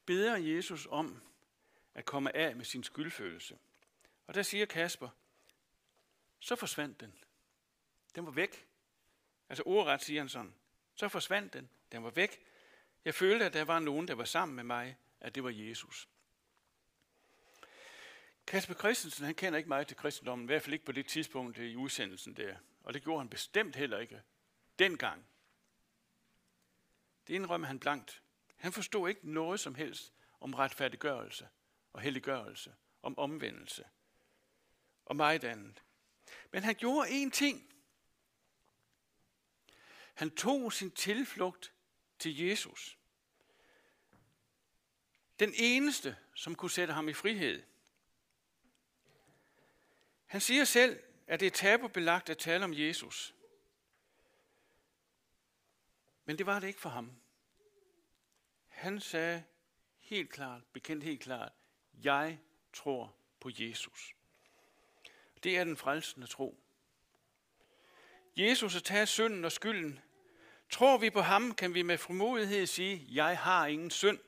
Beder 0.06 0.36
Jesus 0.38 0.88
om 0.92 1.22
at 1.94 2.06
komme 2.06 2.36
af 2.36 2.56
med 2.56 2.66
sin 2.66 2.84
skyldfølelse. 2.84 3.58
Og 4.28 4.34
der 4.34 4.42
siger 4.42 4.66
Kasper, 4.66 5.10
så 6.40 6.56
forsvandt 6.56 7.00
den. 7.00 7.14
Den 8.16 8.26
var 8.26 8.32
væk. 8.32 8.68
Altså 9.50 9.64
ordret 9.66 10.02
siger 10.02 10.22
han 10.22 10.30
sådan. 10.30 10.56
Så 10.96 11.10
forsvandt 11.10 11.54
den. 11.54 11.70
Den 11.92 12.04
var 12.04 12.10
væk. 12.10 12.40
Jeg 13.06 13.16
følte, 13.16 13.46
at 13.46 13.54
der 13.54 13.64
var 13.64 13.80
nogen, 13.80 14.08
der 14.08 14.14
var 14.14 14.26
sammen 14.26 14.56
med 14.56 14.64
mig, 14.64 14.98
at 15.20 15.36
det 15.36 15.44
var 15.44 15.50
Jesus. 15.50 16.08
Kasper 18.48 18.74
Christensen, 18.74 19.26
han 19.26 19.36
kender 19.36 19.58
ikke 19.58 19.70
meget 19.70 19.88
til 19.88 19.98
kristendommen, 19.98 20.46
i 20.46 20.50
hvert 20.50 20.62
fald 20.62 20.74
ikke 20.74 20.86
på 20.86 20.92
det 20.92 21.08
tidspunkt 21.08 21.58
i 21.58 21.76
udsendelsen 21.76 22.34
der. 22.34 22.56
Og 22.84 22.94
det 22.94 23.04
gjorde 23.04 23.20
han 23.20 23.30
bestemt 23.30 23.76
heller 23.76 23.98
ikke 23.98 24.22
dengang. 24.80 25.26
Det 27.28 27.34
indrømmer 27.34 27.68
han 27.68 27.80
blankt. 27.80 28.22
Han 28.56 28.74
forstod 28.74 29.10
ikke 29.10 29.32
noget 29.32 29.60
som 29.60 29.76
helst 29.76 30.14
om 30.40 30.54
retfærdiggørelse 30.54 31.48
og 31.94 32.02
helliggørelse, 32.02 32.74
om 33.02 33.18
omvendelse 33.18 33.84
og 35.06 35.16
meget 35.16 35.44
andet. 35.44 35.84
Men 36.52 36.64
han 36.64 36.76
gjorde 36.76 37.10
én 37.10 37.30
ting. 37.30 37.74
Han 40.14 40.36
tog 40.36 40.74
sin 40.74 40.92
tilflugt 40.92 41.74
til 42.20 42.38
Jesus. 42.38 42.98
Den 45.40 45.54
eneste, 45.56 46.18
som 46.34 46.56
kunne 46.56 46.72
sætte 46.72 46.94
ham 46.94 47.10
i 47.10 47.14
frihed. 47.14 47.64
Han 50.26 50.42
siger 50.42 50.66
selv, 50.66 51.04
at 51.28 51.40
det 51.40 51.46
er 51.46 51.52
tabubelagt 51.52 52.30
at 52.30 52.38
tale 52.38 52.64
om 52.64 52.74
Jesus. 52.74 53.36
Men 56.26 56.38
det 56.38 56.46
var 56.46 56.60
det 56.60 56.68
ikke 56.68 56.80
for 56.80 56.90
ham. 56.90 57.12
Han 58.68 59.00
sagde 59.00 59.44
helt 59.98 60.30
klart, 60.30 60.62
bekendt 60.74 61.04
helt 61.04 61.22
klart, 61.22 61.52
jeg 61.94 62.40
tror 62.74 63.16
på 63.40 63.50
Jesus. 63.54 64.16
Det 65.44 65.58
er 65.58 65.64
den 65.64 65.78
frelsende 65.78 66.28
tro. 66.28 66.60
Jesus 68.38 68.74
har 68.74 68.80
taget 68.80 69.08
synden 69.08 69.46
og 69.46 69.52
skylden. 69.52 70.00
Tror 70.70 70.98
vi 70.98 71.10
på 71.10 71.22
ham, 71.22 71.54
kan 71.54 71.74
vi 71.74 71.82
med 71.82 71.98
frimodighed 71.98 72.66
sige, 72.66 73.06
jeg 73.10 73.38
har 73.38 73.68
ingen 73.68 73.92
synd. 73.92 74.20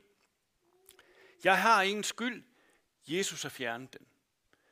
Jeg 1.44 1.62
har 1.62 1.82
ingen 1.82 2.04
skyld. 2.04 2.44
Jesus 3.08 3.44
har 3.44 3.50
fjernet 3.50 3.94
den. 3.94 4.08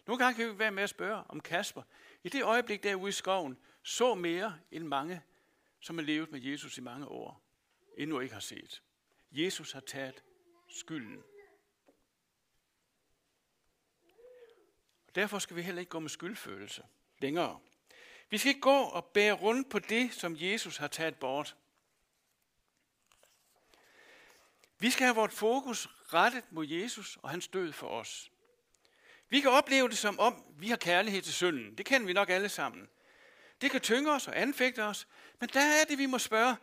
Nogle 0.07 0.23
gange 0.23 0.37
kan 0.37 0.53
vi 0.53 0.59
være 0.59 0.71
med 0.71 0.83
at 0.83 0.89
spørge 0.89 1.23
om 1.29 1.39
Kasper. 1.39 1.83
I 2.23 2.29
det 2.29 2.43
øjeblik 2.43 2.83
derude 2.83 3.09
i 3.09 3.11
skoven, 3.11 3.57
så 3.83 4.15
mere 4.15 4.59
end 4.71 4.83
mange, 4.83 5.21
som 5.79 5.97
har 5.97 6.05
levet 6.05 6.31
med 6.31 6.41
Jesus 6.41 6.77
i 6.77 6.81
mange 6.81 7.07
år, 7.07 7.41
endnu 7.97 8.19
ikke 8.19 8.33
har 8.33 8.41
set. 8.41 8.81
Jesus 9.31 9.71
har 9.71 9.79
taget 9.79 10.23
skylden. 10.69 11.23
Derfor 15.19 15.39
skal 15.39 15.55
vi 15.55 15.61
heller 15.61 15.79
ikke 15.79 15.89
gå 15.89 15.99
med 15.99 16.09
skyldfølelse 16.09 16.83
længere. 17.21 17.59
Vi 18.29 18.37
skal 18.37 18.49
ikke 18.49 18.61
gå 18.61 18.81
og 18.81 19.05
bære 19.05 19.33
rundt 19.33 19.69
på 19.69 19.79
det, 19.79 20.13
som 20.13 20.35
Jesus 20.39 20.77
har 20.77 20.87
taget 20.87 21.15
bort. 21.15 21.55
Vi 24.79 24.89
skal 24.89 25.05
have 25.05 25.15
vores 25.15 25.35
fokus 25.35 25.89
rettet 26.13 26.43
mod 26.51 26.67
Jesus 26.67 27.17
og 27.21 27.29
hans 27.29 27.47
død 27.47 27.73
for 27.73 27.87
os. 27.87 28.31
Vi 29.29 29.39
kan 29.39 29.51
opleve 29.51 29.89
det 29.89 29.97
som 29.97 30.19
om, 30.19 30.43
vi 30.57 30.69
har 30.69 30.77
kærlighed 30.77 31.21
til 31.21 31.33
synden. 31.33 31.77
Det 31.77 31.85
kender 31.85 32.07
vi 32.07 32.13
nok 32.13 32.29
alle 32.29 32.49
sammen. 32.49 32.89
Det 33.61 33.71
kan 33.71 33.81
tynge 33.81 34.11
os 34.11 34.27
og 34.27 34.41
anfægte 34.41 34.83
os. 34.83 35.07
Men 35.39 35.49
der 35.53 35.61
er 35.61 35.85
det, 35.89 35.97
vi 35.97 36.05
må 36.05 36.17
spørge. 36.17 36.55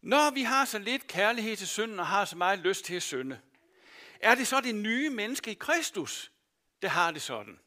Når 0.00 0.30
vi 0.30 0.42
har 0.42 0.64
så 0.64 0.78
lidt 0.78 1.06
kærlighed 1.06 1.56
til 1.56 1.68
synden 1.68 2.00
og 2.00 2.06
har 2.06 2.24
så 2.24 2.36
meget 2.36 2.58
lyst 2.58 2.84
til 2.84 2.94
at 2.94 3.02
synde, 3.02 3.40
er 4.20 4.34
det 4.34 4.46
så 4.46 4.60
det 4.60 4.74
nye 4.74 5.10
menneske 5.10 5.50
i 5.50 5.54
Kristus, 5.54 6.30
der 6.84 6.90
har 6.90 7.10
det 7.10 7.22
sådan? 7.22 7.60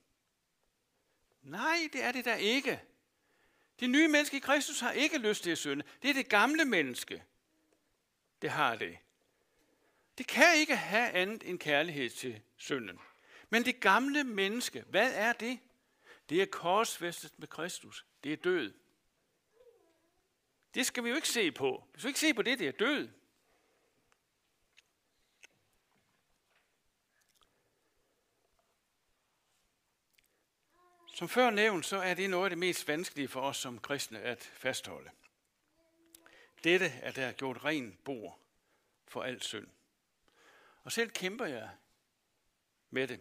Nej, 1.42 1.90
det 1.94 2.04
er 2.04 2.12
det 2.12 2.26
der 2.26 2.36
ikke. 2.36 2.82
Det 3.80 3.90
nye 3.90 4.08
menneske 4.08 4.38
i 4.38 4.40
Kristus 4.40 4.80
har 4.80 4.92
ikke 4.92 5.18
lyst 5.18 5.44
til 5.44 5.52
at 5.52 5.58
synde. 5.58 5.84
Det 6.02 6.10
er 6.10 6.14
det 6.14 6.30
gamle 6.30 6.66
menneske, 6.66 7.24
det 8.42 8.50
har 8.50 8.76
det. 8.76 8.98
Det 10.18 10.28
kan 10.28 10.58
ikke 10.58 10.76
have 10.76 11.10
andet 11.10 11.50
end 11.50 11.60
kærlighed 11.60 12.10
til 12.10 12.42
synden. 12.58 13.00
Men 13.50 13.66
det 13.66 13.80
gamle 13.80 14.24
menneske, 14.24 14.84
hvad 14.90 15.14
er 15.14 15.34
det? 15.34 15.60
Det 16.30 16.42
er 16.42 16.46
korsfæstet 16.46 17.40
med 17.40 17.48
Kristus. 17.48 18.06
Det 18.24 18.34
er 18.34 18.38
død. 18.38 18.74
Det 20.74 20.86
skal 20.86 21.04
vi 21.04 21.10
jo 21.10 21.16
ikke 21.16 21.30
se 21.30 21.52
på. 21.52 21.84
Vi 21.94 22.00
skal 22.00 22.08
ikke 22.08 22.20
se 22.20 22.34
på 22.34 22.42
det, 22.42 22.60
det 22.60 22.68
er 22.68 22.72
død. 22.72 23.10
Som 31.18 31.30
før 31.30 31.50
nævnt, 31.50 31.86
så 31.86 31.98
er 31.98 32.14
det 32.14 32.30
noget 32.30 32.46
af 32.46 32.50
det 32.50 32.58
mest 32.58 32.88
vanskelige 32.88 33.28
for 33.28 33.42
os 33.42 33.58
som 33.58 33.80
kristne 33.80 34.20
at 34.20 34.44
fastholde. 34.44 35.10
Dette 36.64 36.86
er 36.86 37.12
der 37.12 37.32
gjort 37.32 37.66
ren 37.66 37.98
bord 38.04 38.40
for 39.08 39.24
al 39.24 39.42
synd. 39.42 39.68
Og 40.84 40.92
selv 40.92 41.10
kæmper 41.10 41.46
jeg 41.46 41.70
med 42.90 43.08
det. 43.08 43.20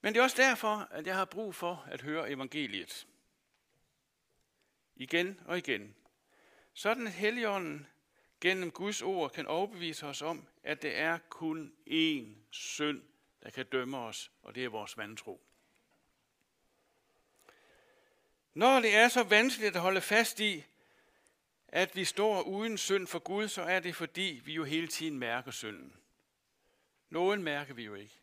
Men 0.00 0.14
det 0.14 0.20
er 0.20 0.24
også 0.24 0.42
derfor, 0.42 0.88
at 0.90 1.06
jeg 1.06 1.14
har 1.14 1.24
brug 1.24 1.54
for 1.54 1.86
at 1.90 2.02
høre 2.02 2.30
evangeliet. 2.30 3.06
Igen 4.96 5.40
og 5.44 5.58
igen. 5.58 5.96
Sådan 6.74 7.06
at 7.06 7.12
Helligånden 7.12 7.86
gennem 8.40 8.70
Guds 8.70 9.02
ord 9.02 9.30
kan 9.30 9.46
overbevise 9.46 10.06
os 10.06 10.22
om, 10.22 10.46
at 10.62 10.82
det 10.82 10.96
er 10.96 11.18
kun 11.28 11.72
én 11.86 12.36
synd, 12.50 13.02
der 13.42 13.50
kan 13.50 13.66
dømme 13.66 13.98
os, 13.98 14.32
og 14.42 14.54
det 14.54 14.64
er 14.64 14.68
vores 14.68 14.96
vantro. 14.96 15.40
Når 18.54 18.80
det 18.80 18.94
er 18.94 19.08
så 19.08 19.22
vanskeligt 19.22 19.76
at 19.76 19.82
holde 19.82 20.00
fast 20.00 20.40
i, 20.40 20.64
at 21.68 21.96
vi 21.96 22.04
står 22.04 22.42
uden 22.42 22.78
synd 22.78 23.06
for 23.06 23.18
Gud, 23.18 23.48
så 23.48 23.62
er 23.62 23.80
det 23.80 23.96
fordi, 23.96 24.40
vi 24.44 24.52
jo 24.52 24.64
hele 24.64 24.88
tiden 24.88 25.18
mærker 25.18 25.50
synden. 25.50 25.96
Nogen 27.10 27.42
mærker 27.42 27.74
vi 27.74 27.84
jo 27.84 27.94
ikke. 27.94 28.20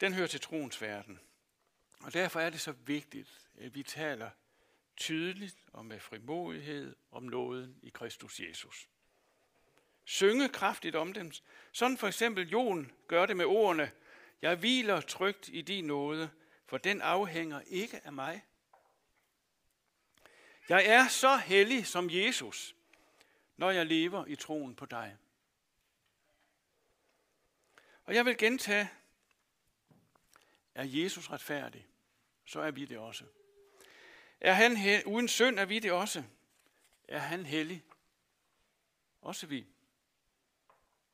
Den 0.00 0.14
hører 0.14 0.26
til 0.26 0.40
troens 0.40 0.82
verden. 0.82 1.20
Og 2.00 2.12
derfor 2.12 2.40
er 2.40 2.50
det 2.50 2.60
så 2.60 2.72
vigtigt, 2.72 3.48
at 3.58 3.74
vi 3.74 3.82
taler 3.82 4.30
tydeligt 4.96 5.56
og 5.72 5.86
med 5.86 6.00
frimodighed 6.00 6.96
om 7.10 7.22
nåden 7.22 7.78
i 7.82 7.88
Kristus 7.88 8.40
Jesus. 8.40 8.88
Synge 10.10 10.48
kraftigt 10.48 10.96
om 10.96 11.12
dem. 11.12 11.32
Sådan 11.72 11.98
for 11.98 12.06
eksempel 12.06 12.48
Jon 12.48 12.92
gør 13.08 13.26
det 13.26 13.36
med 13.36 13.44
ordene, 13.44 13.92
Jeg 14.42 14.56
hviler 14.56 15.00
trygt 15.00 15.48
i 15.48 15.62
din 15.62 15.84
nåde, 15.84 16.30
for 16.66 16.78
den 16.78 17.00
afhænger 17.00 17.60
ikke 17.66 18.00
af 18.04 18.12
mig. 18.12 18.44
Jeg 20.68 20.86
er 20.86 21.08
så 21.08 21.36
hellig 21.36 21.86
som 21.86 22.10
Jesus, 22.10 22.76
når 23.56 23.70
jeg 23.70 23.86
lever 23.86 24.26
i 24.26 24.36
troen 24.36 24.74
på 24.74 24.86
dig. 24.86 25.16
Og 28.04 28.14
jeg 28.14 28.24
vil 28.24 28.38
gentage, 28.38 28.90
er 30.74 30.84
Jesus 30.84 31.30
retfærdig, 31.30 31.86
så 32.44 32.60
er 32.60 32.70
vi 32.70 32.84
det 32.84 32.98
også. 32.98 33.24
Er 34.40 34.52
han 34.52 35.02
uden 35.06 35.28
synd, 35.28 35.58
er 35.58 35.64
vi 35.64 35.78
det 35.78 35.92
også. 35.92 36.24
Er 37.08 37.18
han 37.18 37.46
hellig, 37.46 37.84
også 39.22 39.46
vi. 39.46 39.66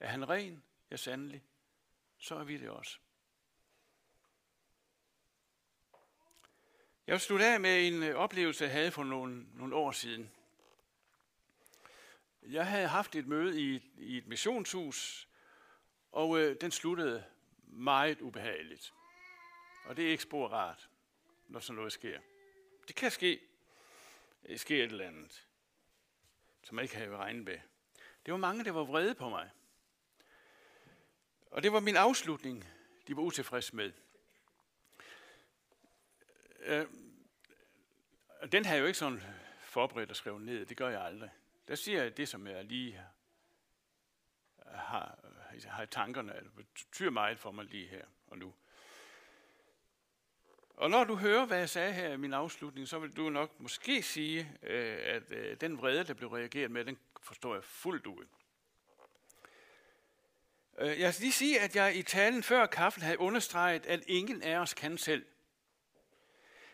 Er 0.01 0.09
han 0.09 0.29
ren, 0.29 0.63
ja 0.91 0.97
sandelig, 0.97 1.43
så 2.19 2.35
er 2.35 2.45
vi 2.45 2.57
det 2.57 2.71
også. 2.71 2.99
Jeg 7.07 7.13
vil 7.13 7.21
slutte 7.21 7.47
af 7.47 7.61
med 7.61 7.89
en 7.89 8.03
øh, 8.03 8.15
oplevelse, 8.15 8.65
jeg 8.65 8.73
havde 8.73 8.91
for 8.91 9.05
nogle, 9.05 9.47
nogle 9.55 9.77
år 9.77 9.93
siden. 9.93 10.31
Jeg 12.43 12.67
havde 12.67 12.89
haft 12.89 13.15
et 13.15 13.27
møde 13.27 13.61
i, 13.61 13.91
i 13.99 14.17
et 14.17 14.27
missionshus, 14.27 15.29
og 16.13 16.41
øh, 16.41 16.57
den 16.61 16.71
sluttede 16.71 17.25
meget 17.63 18.21
ubehageligt. 18.21 18.95
Og 19.85 19.97
det 19.97 20.07
er 20.07 20.11
ikke 20.11 20.23
spor 20.23 20.49
rart, 20.49 20.89
når 21.49 21.61
sådan 21.61 21.77
noget 21.77 21.93
sker. 21.93 22.21
Det 22.89 22.97
kan 22.97 23.11
ske. 23.11 23.41
Det 24.47 24.61
sker 24.61 24.85
et 24.85 24.91
eller 24.91 25.07
andet, 25.07 25.47
som 26.63 26.79
jeg 26.79 26.83
ikke 26.83 26.97
havde 26.97 27.17
regnet 27.17 27.45
med. 27.45 27.59
Det 28.27 28.33
var 28.33 28.39
mange, 28.39 28.65
der 28.65 28.71
var 28.71 28.85
vrede 28.85 29.15
på 29.15 29.29
mig. 29.29 29.51
Og 31.57 31.62
det 31.62 31.73
var 31.73 31.81
min 31.81 31.97
afslutning, 31.97 32.64
de 33.09 33.16
var 33.16 33.23
utilfredse 33.23 33.77
med. 33.77 33.92
Øh, 36.59 36.87
den 38.53 38.64
har 38.64 38.75
jeg 38.75 38.81
jo 38.81 38.87
ikke 38.87 38.99
sådan 38.99 39.23
forberedt 39.61 40.11
og 40.11 40.16
skrevet 40.16 40.42
ned. 40.42 40.66
Det 40.66 40.77
gør 40.77 40.88
jeg 40.88 41.05
aldrig. 41.05 41.31
Der 41.69 41.75
siger 41.75 42.03
jeg 42.03 42.16
det, 42.16 42.29
som 42.29 42.47
jeg 42.47 42.64
lige 42.64 43.01
har, 44.66 45.19
altså, 45.53 45.69
har 45.69 45.83
i 45.83 45.87
tankerne. 45.87 46.33
Det 46.33 46.66
betyder 46.75 47.11
meget 47.11 47.38
for 47.38 47.51
mig 47.51 47.64
lige 47.64 47.88
her 47.88 48.05
og 48.27 48.38
nu. 48.38 48.55
Og 50.69 50.90
når 50.90 51.05
du 51.05 51.16
hører, 51.16 51.47
hvad 51.47 51.59
jeg 51.59 51.71
sagde 51.71 51.92
her 51.92 52.12
i 52.12 52.16
min 52.16 52.33
afslutning, 52.33 52.88
så 52.88 52.99
vil 52.99 53.16
du 53.16 53.31
nok 53.31 53.61
måske 53.61 54.03
sige, 54.03 54.59
øh, 54.62 54.99
at 55.14 55.33
øh, 55.33 55.61
den 55.61 55.79
vrede, 55.79 56.05
der 56.05 56.14
blev 56.14 56.29
reageret 56.29 56.71
med, 56.71 56.85
den 56.85 56.99
forstår 57.23 57.55
jeg 57.55 57.64
fuldt 57.64 58.07
ud. 58.07 58.27
Øh, 60.79 61.01
jeg 61.01 61.15
skal 61.15 61.23
lige 61.23 61.33
sige, 61.33 61.61
at 61.61 61.77
jeg 61.77 61.97
i 61.97 62.03
talen 62.03 62.43
før 62.43 62.67
kaffen 62.67 63.03
havde 63.03 63.19
understreget, 63.19 63.87
at 63.87 64.03
ingen 64.07 64.43
af 64.43 64.59
os 64.59 64.75
kan 64.75 64.99
selv. 64.99 65.27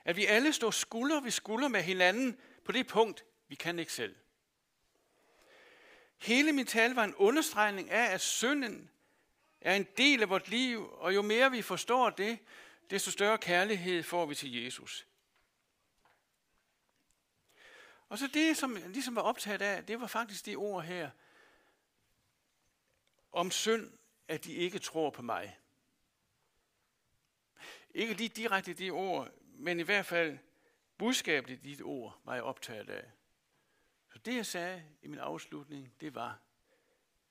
At 0.05 0.17
vi 0.17 0.27
alle 0.27 0.53
står 0.53 0.71
skulder 0.71 1.21
ved 1.21 1.31
skulder 1.31 1.69
med 1.69 1.83
hinanden 1.83 2.39
på 2.65 2.73
det 2.73 2.87
punkt, 2.87 3.25
vi 3.49 3.55
kan 3.55 3.79
ikke 3.79 3.93
selv. 3.93 4.17
Hele 6.19 6.53
min 6.53 6.67
tale 6.67 6.97
var 6.97 7.05
en 7.05 7.15
understregning 7.15 7.91
af, 7.91 8.15
at 8.15 8.21
synden 8.21 8.91
er 9.61 9.75
en 9.75 9.87
del 9.97 10.23
af 10.23 10.31
vort 10.31 10.49
liv, 10.49 10.91
og 10.93 11.15
jo 11.15 11.23
mere 11.23 11.51
vi 11.51 11.63
forstår 11.63 12.11
det, 12.11 12.39
desto 12.91 13.11
større 13.11 13.39
kærlighed 13.39 14.03
får 14.03 14.27
vi 14.27 14.35
til 14.35 14.65
Jesus. 14.65 15.07
Og 18.09 18.19
så 18.19 18.27
det, 18.27 18.57
som 18.57 18.77
jeg 18.77 18.89
ligesom 18.89 19.17
var 19.17 19.23
optaget 19.23 19.63
af, 19.63 19.85
det 19.85 20.01
var 20.01 20.07
faktisk 20.07 20.47
det 20.47 20.57
ord 20.57 20.85
her, 20.85 21.11
om 23.33 23.51
synd, 23.51 23.93
at 24.29 24.45
de 24.45 24.53
ikke 24.53 24.79
tror 24.79 25.11
på 25.11 25.23
mig. 25.23 25.59
Ikke 27.95 28.15
lige 28.15 28.29
direkte 28.29 28.75
de 28.75 28.91
ord, 28.91 29.31
men 29.43 29.81
i 29.81 29.83
hvert 29.83 30.07
fald 30.07 30.39
budskabet 30.99 31.51
i 31.51 31.57
dit 31.57 31.83
ord 31.83 32.21
var 32.25 32.35
jeg 32.35 32.43
optaget 32.43 32.91
af. 32.91 33.11
Så 34.13 34.19
det 34.19 34.37
jeg 34.37 34.47
sagde 34.47 34.85
i 35.03 35.07
min 35.07 35.19
afslutning, 35.19 35.95
det 36.01 36.15
var, 36.15 36.39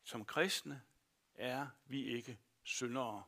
som 0.04 0.26
kristne 0.26 0.82
er 1.36 1.68
vi 1.86 2.06
ikke 2.06 2.40
syndere. 2.64 3.24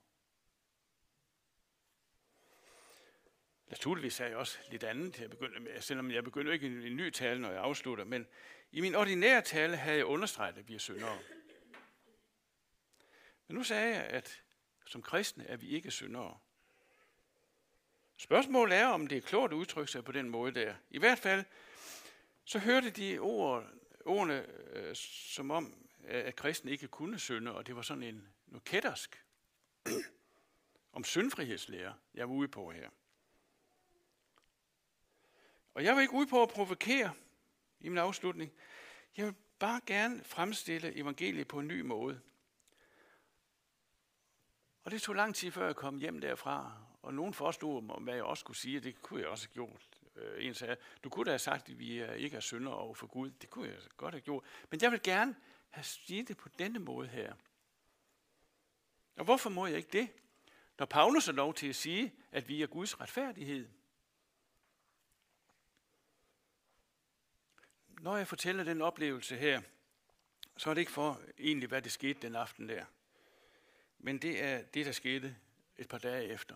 Naturligvis 3.68 4.14
sagde 4.14 4.30
jeg 4.30 4.38
også 4.38 4.58
lidt 4.72 4.84
andet, 4.84 5.20
jeg 5.20 5.30
begyndte 5.30 5.60
med, 5.60 5.82
selvom 5.82 6.12
jeg 6.12 6.24
begynder 6.24 6.54
ikke 6.54 6.68
en, 6.68 6.82
en 6.82 6.98
ny 6.98 7.10
tale, 7.10 7.42
når 7.42 7.50
jeg 7.52 7.62
afslutter, 7.62 8.06
men 8.06 8.28
i 8.72 8.82
min 8.82 8.96
ordinære 8.96 9.42
tale 9.42 9.78
havde 9.78 9.98
jeg 9.98 10.06
understreget, 10.06 10.58
at 10.58 10.68
vi 10.68 10.76
er 10.76 10.80
syndere. 10.80 11.20
Men 13.48 13.56
nu 13.56 13.64
sagde 13.64 13.96
jeg, 13.96 14.04
at 14.04 14.44
som 14.86 15.02
kristne 15.02 15.46
er 15.48 15.58
vi 15.58 15.68
ikke 15.68 15.92
syndere. 15.92 16.38
Spørgsmålet 18.18 18.78
er, 18.78 18.88
om 18.88 19.08
det 19.08 19.18
er 19.18 19.22
klogt 19.22 19.54
at 19.54 19.58
udtrykke 19.58 19.92
sig 19.92 20.04
på 20.04 20.12
den 20.12 20.30
måde 20.30 20.54
der. 20.54 20.76
I 20.90 21.00
hvert 21.00 21.20
fald, 21.20 21.46
så 22.44 22.60
hørte 22.60 22.90
de 22.90 23.20
ord, 23.20 23.68
ordene 24.06 24.46
øh, 24.76 24.96
som 24.96 25.52
om, 25.52 25.88
øh, 26.08 26.26
at 26.26 26.36
kristne 26.36 26.72
ikke 26.72 26.88
kunne 26.88 27.20
synde, 27.20 27.56
og 27.56 27.68
det 27.68 27.76
var 27.76 27.82
sådan 27.82 28.04
en 28.04 28.28
noget 28.48 28.64
kættersk 28.64 29.26
om 30.94 31.04
syndfrihedslære, 31.04 31.94
jeg 32.14 32.30
var 32.30 32.36
ude 32.36 32.48
på 32.48 32.72
her. 32.72 32.90
Og 35.74 35.84
jeg 35.84 35.96
var 35.96 36.02
ikke 36.02 36.14
ude 36.14 36.28
på 36.28 36.44
at 36.44 36.50
provokere 36.50 37.14
i 37.80 37.90
min 37.90 37.98
afslutning. 37.98 38.54
Jeg 39.18 39.26
vil 39.26 39.36
bare 39.60 39.82
gerne 39.86 40.24
fremstille 40.24 40.96
evangeliet 40.96 41.48
på 41.48 41.60
en 41.60 41.68
ny 41.68 41.82
måde. 41.82 42.22
Og 44.84 44.92
det 44.92 45.02
tog 45.02 45.16
lang 45.16 45.36
tid, 45.36 45.52
før 45.52 45.66
jeg 45.66 45.76
kom 45.76 45.98
hjem 45.98 46.22
derfra. 46.22 46.72
Og 47.02 47.14
nogen 47.14 47.34
forstod, 47.34 48.02
hvad 48.04 48.14
jeg 48.14 48.24
også 48.24 48.42
skulle 48.42 48.58
sige, 48.58 48.80
det 48.80 49.02
kunne 49.02 49.22
jeg 49.22 49.30
også 49.30 49.48
have 49.48 49.54
gjort. 49.54 49.88
Øh, 50.16 50.46
en 50.46 50.54
sagde, 50.54 50.78
du 51.04 51.10
kunne 51.10 51.26
da 51.26 51.32
have 51.32 51.40
sagt, 51.40 51.70
at 51.70 51.80
vi 51.80 52.02
øh, 52.02 52.16
ikke 52.18 52.38
er 52.38 52.42
synder 52.42 52.72
over 52.72 52.94
for 52.94 53.08
Gud. 53.08 53.32
Det 53.32 53.50
kunne 53.50 53.68
jeg 53.68 53.78
godt 53.98 54.14
have 54.14 54.22
gjort. 54.22 54.44
Men 54.70 54.82
jeg 54.82 54.92
vil 54.92 55.02
gerne 55.04 55.36
have 55.70 55.84
sige 55.84 56.24
det 56.24 56.38
på 56.38 56.50
denne 56.60 56.80
måde 56.80 57.08
her. 57.08 57.34
Og 59.16 59.26
hvorfor 59.26 59.50
må 59.50 59.66
jeg 59.66 59.78
ikke 59.78 59.90
det? 59.92 60.10
Når 60.80 60.86
Paulus 60.86 61.28
er 61.28 61.32
lov 61.32 61.54
til 61.54 61.68
at 61.68 61.76
sige, 61.76 62.14
at 62.32 62.48
vi 62.48 62.62
er 62.62 62.68
Guds 62.68 63.02
retfærdighed. 63.02 63.70
Når 67.88 68.18
jeg 68.18 68.28
fortæller 68.28 68.64
den 68.64 68.82
oplevelse 68.82 69.38
her, 69.38 69.62
så 70.58 70.70
er 70.70 70.74
det 70.74 70.82
ikke 70.82 70.92
for 70.92 71.22
egentlig, 71.40 71.70
hvad 71.70 71.82
det 71.82 71.92
skete 71.92 72.20
den 72.22 72.36
aften 72.36 72.70
der. 72.70 72.86
Men 74.04 74.18
det 74.18 74.44
er 74.44 74.62
det, 74.62 74.86
der 74.86 74.92
skete 74.92 75.36
et 75.78 75.88
par 75.88 75.98
dage 75.98 76.28
efter. 76.28 76.56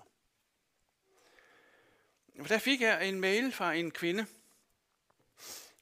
For 2.39 2.47
der 2.47 2.59
fik 2.59 2.81
jeg 2.81 3.09
en 3.09 3.19
mail 3.19 3.51
fra 3.51 3.73
en 3.73 3.91
kvinde, 3.91 4.25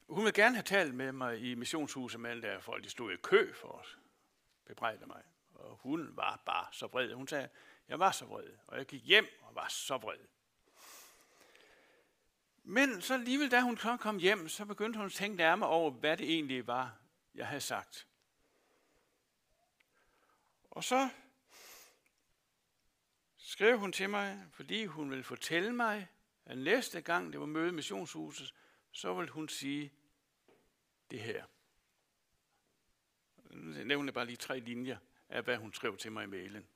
hun 0.08 0.25
ville 0.25 0.43
gerne 0.43 0.56
have 0.56 0.63
talt 0.63 0.95
med 0.95 1.12
mig 1.12 1.39
i 1.39 1.56
missionshuset, 1.56 2.19
men 2.19 2.41
der 2.41 2.60
folk 2.60 2.84
de 2.84 2.89
stod 2.89 3.13
i 3.13 3.15
kø 3.15 3.54
for 3.54 3.80
at 3.80 3.97
bebrejde 4.65 5.06
mig. 5.06 5.23
Og 5.54 5.75
hun 5.75 6.17
var 6.17 6.41
bare 6.45 6.67
så 6.71 6.88
vred. 6.88 7.13
Hun 7.13 7.28
sagde, 7.28 7.49
jeg 7.88 7.99
var 7.99 8.12
så 8.12 8.25
vred, 8.25 8.49
og 8.67 8.78
jeg 8.78 8.86
gik 8.86 9.04
hjem 9.04 9.28
og 9.41 9.56
var 9.56 9.67
så 9.67 9.97
vred. 9.97 10.19
Men 12.63 13.01
så 13.01 13.13
alligevel, 13.13 13.51
da 13.51 13.62
hun 13.62 13.78
kom 13.78 14.17
hjem, 14.17 14.49
så 14.49 14.65
begyndte 14.65 14.97
hun 14.97 15.06
at 15.06 15.12
tænke 15.12 15.38
nærmere 15.38 15.69
over, 15.69 15.91
hvad 15.91 16.17
det 16.17 16.34
egentlig 16.34 16.67
var, 16.67 16.97
jeg 17.36 17.47
havde 17.47 17.62
sagt. 17.62 18.08
Og 20.71 20.84
så 20.84 21.10
skrev 23.56 23.80
hun 23.80 23.91
til 23.91 24.10
mig, 24.10 24.44
fordi 24.52 24.86
hun 24.86 25.10
ville 25.10 25.24
fortælle 25.24 25.76
mig, 25.76 26.08
at 26.46 26.58
næste 26.58 27.02
gang 27.02 27.34
det 27.34 27.39
var 27.39 27.46
møde 27.46 27.68
i 27.68 27.72
missionshuset, 27.72 28.54
så 28.91 29.13
ville 29.13 29.32
hun 29.32 29.50
sige 29.50 29.94
det 31.12 31.20
her. 31.20 31.46
Nu 33.50 33.84
nævner 33.84 34.12
bare 34.12 34.26
lige 34.26 34.38
tre 34.38 34.60
linjer 34.60 34.98
af, 35.30 35.44
hvad 35.44 35.58
hun 35.58 35.74
skrev 35.74 35.98
til 35.98 36.12
mig 36.12 36.24
i 36.24 36.28
mailen. 36.28 36.68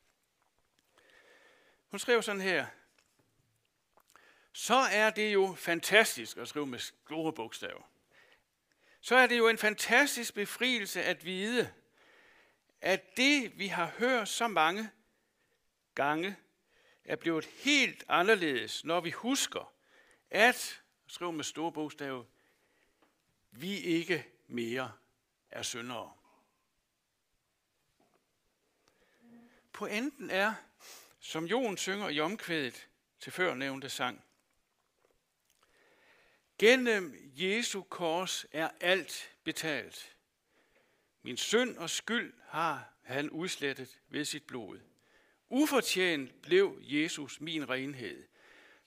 Hun 1.88 2.00
skrev 2.00 2.22
sådan 2.22 2.42
her. 2.42 2.68
Så 4.54 4.76
er 4.76 5.10
det 5.10 5.34
jo 5.34 5.56
fantastisk 5.58 6.38
at 6.38 6.48
skrive 6.48 6.68
med 6.68 6.80
store 6.80 7.34
bogstaver. 7.34 7.92
Så 9.02 9.16
er 9.16 9.28
det 9.28 9.38
jo 9.38 9.48
en 9.48 9.58
fantastisk 9.58 10.34
befrielse 10.34 11.04
at 11.04 11.26
vide, 11.26 11.74
at 12.82 13.18
det, 13.18 13.60
vi 13.60 13.68
har 13.68 13.86
hørt 13.86 14.30
så 14.30 14.48
mange 14.48 14.90
gange, 15.96 16.38
er 17.10 17.16
blevet 17.16 17.46
helt 17.46 18.04
anderledes, 18.08 18.86
når 18.86 19.02
vi 19.02 19.12
husker, 19.12 19.74
at, 20.30 20.82
skriv 21.08 21.32
med 21.32 21.44
store 21.44 21.72
bogstaver, 21.72 22.24
vi 23.52 23.78
ikke 23.78 24.26
mere 24.48 24.92
er 25.50 25.62
syndere. 25.62 26.14
Pointen 29.74 30.30
er, 30.30 30.54
som 31.20 31.46
Jon 31.46 31.78
synger 31.78 32.10
i 32.10 32.20
omkvædet 32.20 32.88
til 33.20 33.32
førnævnte 33.32 33.90
sang. 33.90 34.24
Gennem 36.58 37.32
Jesu 37.36 37.82
kors 37.82 38.46
er 38.52 38.70
alt 38.80 39.36
betalt. 39.44 40.16
Min 41.22 41.38
synd 41.38 41.78
og 41.78 41.90
skyld 41.90 42.34
har 42.48 42.94
han 43.04 43.30
udslettet 43.30 44.00
ved 44.10 44.26
sit 44.26 44.44
blod. 44.44 44.89
Ufortjent 45.50 46.42
blev 46.42 46.78
Jesus 46.82 47.42
min 47.42 47.70
renhed, 47.70 48.28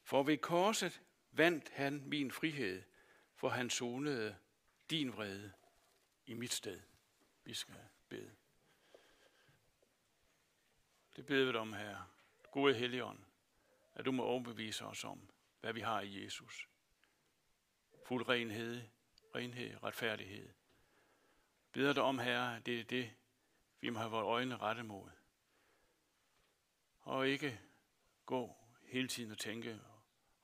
for 0.02 0.22
ved 0.22 0.38
korset 0.38 1.02
vandt 1.32 1.68
han 1.68 2.02
min 2.06 2.30
frihed, 2.30 2.82
for 3.34 3.48
han 3.48 3.70
sonede 3.70 4.36
din 4.90 5.12
vrede 5.12 5.52
i 6.26 6.34
mit 6.34 6.52
sted. 6.52 6.80
Vi 7.44 7.54
skal 7.54 7.74
bede. 8.08 8.30
Det 11.16 11.26
beder 11.26 11.52
vi 11.52 11.58
om, 11.58 11.72
her. 11.72 11.96
Gode 12.50 12.74
Helligånd, 12.74 13.18
at 13.94 14.04
du 14.04 14.12
må 14.12 14.22
overbevise 14.22 14.84
os 14.84 15.04
om, 15.04 15.30
hvad 15.60 15.72
vi 15.72 15.80
har 15.80 16.00
i 16.00 16.24
Jesus. 16.24 16.68
Fuld 18.06 18.28
renhed, 18.28 18.82
renhed, 19.34 19.82
retfærdighed. 19.82 20.48
Beder 21.72 21.92
dig 21.92 22.02
om, 22.02 22.18
Herre, 22.18 22.60
det 22.60 22.80
er 22.80 22.84
det, 22.84 23.10
vi 23.80 23.90
må 23.90 23.98
have 23.98 24.10
vores 24.10 24.24
øjne 24.24 24.56
rettet 24.56 24.86
mod. 24.86 25.10
Og 27.02 27.28
ikke 27.28 27.60
gå 28.26 28.56
hele 28.82 29.08
tiden 29.08 29.32
og 29.32 29.38
tænke, 29.38 29.80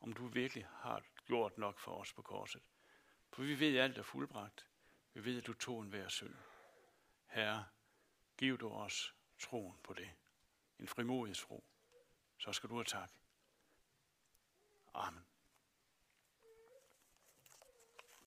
om 0.00 0.12
du 0.12 0.26
virkelig 0.26 0.66
har 0.66 1.02
gjort 1.26 1.58
nok 1.58 1.78
for 1.78 1.92
os 1.92 2.12
på 2.12 2.22
korset. 2.22 2.62
For 3.30 3.42
vi 3.42 3.60
ved, 3.60 3.76
at 3.76 3.84
alt 3.84 3.98
er 3.98 4.02
fuldbragt. 4.02 4.66
Vi 5.14 5.24
ved, 5.24 5.38
at 5.38 5.46
du 5.46 5.52
tog 5.52 5.82
en 5.82 5.88
hver 5.88 6.08
synd. 6.08 6.34
Herre, 7.26 7.66
giv 8.36 8.58
du 8.58 8.68
os 8.68 9.14
troen 9.38 9.78
på 9.82 9.94
det. 9.94 10.10
En 10.78 10.88
frimodig 10.88 11.36
tro. 11.36 11.64
Så 12.38 12.52
skal 12.52 12.70
du 12.70 12.74
have 12.74 12.84
tak. 12.84 13.12
Amen. 14.94 15.27